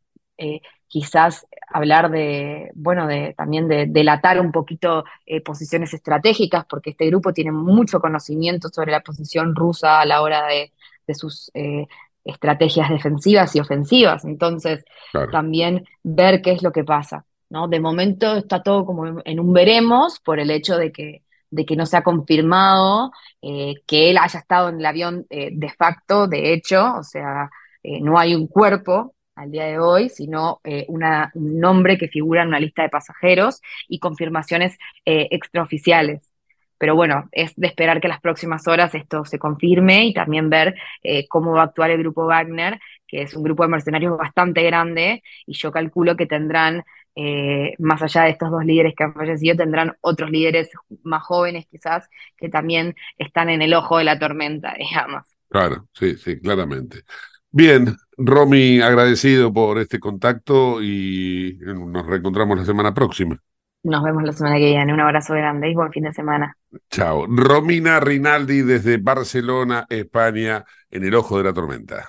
quizás 0.88 1.46
hablar 1.72 2.10
de, 2.10 2.70
bueno, 2.74 3.06
de 3.06 3.34
también 3.34 3.66
de 3.66 3.86
delatar 3.86 4.38
un 4.38 4.52
poquito 4.52 5.04
eh, 5.24 5.40
posiciones 5.40 5.94
estratégicas, 5.94 6.66
porque 6.66 6.90
este 6.90 7.06
grupo 7.06 7.32
tiene 7.32 7.50
mucho 7.50 7.98
conocimiento 7.98 8.68
sobre 8.68 8.92
la 8.92 9.00
posición 9.00 9.54
rusa 9.56 10.00
a 10.00 10.06
la 10.06 10.20
hora 10.20 10.46
de, 10.46 10.70
sus 11.14 11.50
eh, 11.54 11.86
estrategias 12.24 12.88
defensivas 12.90 13.54
y 13.56 13.60
ofensivas. 13.60 14.24
Entonces, 14.24 14.84
también 15.30 15.86
ver 16.02 16.40
qué 16.40 16.52
es 16.52 16.62
lo 16.62 16.72
que 16.72 16.84
pasa. 16.84 17.24
¿No? 17.52 17.68
De 17.68 17.80
momento 17.80 18.36
está 18.36 18.62
todo 18.62 18.84
como 18.86 19.20
en 19.24 19.40
un 19.40 19.52
veremos 19.52 20.20
por 20.20 20.40
el 20.40 20.50
hecho 20.50 20.76
de 20.76 20.90
que, 20.92 21.22
de 21.50 21.64
que 21.66 21.76
no 21.76 21.86
se 21.86 21.96
ha 21.96 22.02
confirmado 22.02 23.12
eh, 23.42 23.74
que 23.86 24.10
él 24.10 24.18
haya 24.18 24.40
estado 24.40 24.70
en 24.70 24.80
el 24.80 24.86
avión 24.86 25.26
de 25.28 25.68
facto, 25.76 26.26
de 26.28 26.54
hecho, 26.54 26.94
o 26.98 27.02
sea, 27.02 27.50
no 27.84 28.18
hay 28.18 28.34
un 28.34 28.46
cuerpo 28.48 29.14
al 29.34 29.50
día 29.50 29.64
de 29.64 29.78
hoy, 29.78 30.08
sino 30.08 30.60
eh, 30.64 30.86
un 30.88 31.02
nombre 31.34 31.98
que 31.98 32.08
figura 32.08 32.42
en 32.42 32.48
una 32.48 32.60
lista 32.60 32.82
de 32.82 32.88
pasajeros 32.88 33.60
y 33.88 33.98
confirmaciones 33.98 34.78
eh, 35.04 35.28
extraoficiales. 35.30 36.28
Pero 36.78 36.96
bueno, 36.96 37.28
es 37.32 37.54
de 37.56 37.68
esperar 37.68 38.00
que 38.00 38.08
las 38.08 38.20
próximas 38.20 38.66
horas 38.66 38.94
esto 38.94 39.24
se 39.24 39.38
confirme 39.38 40.06
y 40.06 40.14
también 40.14 40.50
ver 40.50 40.74
eh, 41.02 41.28
cómo 41.28 41.52
va 41.52 41.60
a 41.62 41.64
actuar 41.66 41.90
el 41.90 41.98
grupo 41.98 42.26
Wagner, 42.26 42.80
que 43.06 43.22
es 43.22 43.34
un 43.34 43.44
grupo 43.44 43.62
de 43.62 43.68
mercenarios 43.68 44.16
bastante 44.18 44.62
grande, 44.64 45.22
y 45.46 45.52
yo 45.54 45.70
calculo 45.70 46.16
que 46.16 46.26
tendrán, 46.26 46.82
más 47.78 48.02
allá 48.02 48.22
de 48.22 48.30
estos 48.30 48.50
dos 48.50 48.64
líderes 48.64 48.94
que 48.96 49.04
han 49.04 49.14
fallecido, 49.14 49.56
tendrán 49.56 49.94
otros 50.00 50.30
líderes 50.30 50.70
más 51.02 51.22
jóvenes 51.22 51.66
quizás, 51.70 52.08
que 52.36 52.48
también 52.48 52.94
están 53.18 53.50
en 53.50 53.62
el 53.62 53.74
ojo 53.74 53.98
de 53.98 54.04
la 54.04 54.18
tormenta, 54.18 54.74
digamos. 54.78 55.22
Claro, 55.48 55.88
sí, 55.92 56.16
sí, 56.16 56.40
claramente. 56.40 57.02
Bien, 57.50 57.94
Romy, 58.16 58.80
agradecido 58.80 59.52
por 59.52 59.78
este 59.78 60.00
contacto 60.00 60.82
y 60.82 61.58
nos 61.60 62.06
reencontramos 62.06 62.56
la 62.56 62.64
semana 62.64 62.94
próxima. 62.94 63.38
Nos 63.84 64.02
vemos 64.02 64.22
la 64.22 64.32
semana 64.32 64.56
que 64.56 64.66
viene. 64.66 64.94
Un 64.94 65.00
abrazo 65.00 65.34
grande 65.34 65.68
y 65.68 65.74
buen 65.74 65.92
fin 65.92 66.04
de 66.04 66.12
semana. 66.12 66.56
Chao. 66.90 67.26
Romina 67.26 68.00
Rinaldi 68.00 68.62
desde 68.62 68.96
Barcelona, 68.96 69.86
España, 69.90 70.64
en 70.90 71.04
el 71.04 71.14
ojo 71.14 71.36
de 71.36 71.44
la 71.44 71.52
tormenta. 71.52 72.08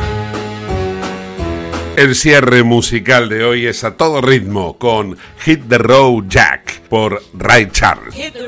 El 2.01 2.15
cierre 2.15 2.63
musical 2.63 3.29
de 3.29 3.43
hoy 3.43 3.67
es 3.67 3.83
a 3.83 3.95
todo 3.95 4.21
ritmo 4.21 4.75
con 4.79 5.15
Hit 5.45 5.69
the 5.69 5.77
Road 5.77 6.23
Jack 6.29 6.79
por 6.89 7.21
Ray 7.35 7.69
Charles. 7.71 8.15
Hit 8.15 8.33
the 8.33 8.47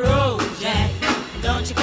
Jack. 0.60 0.89
Don't 1.43 1.64
you 1.70 1.83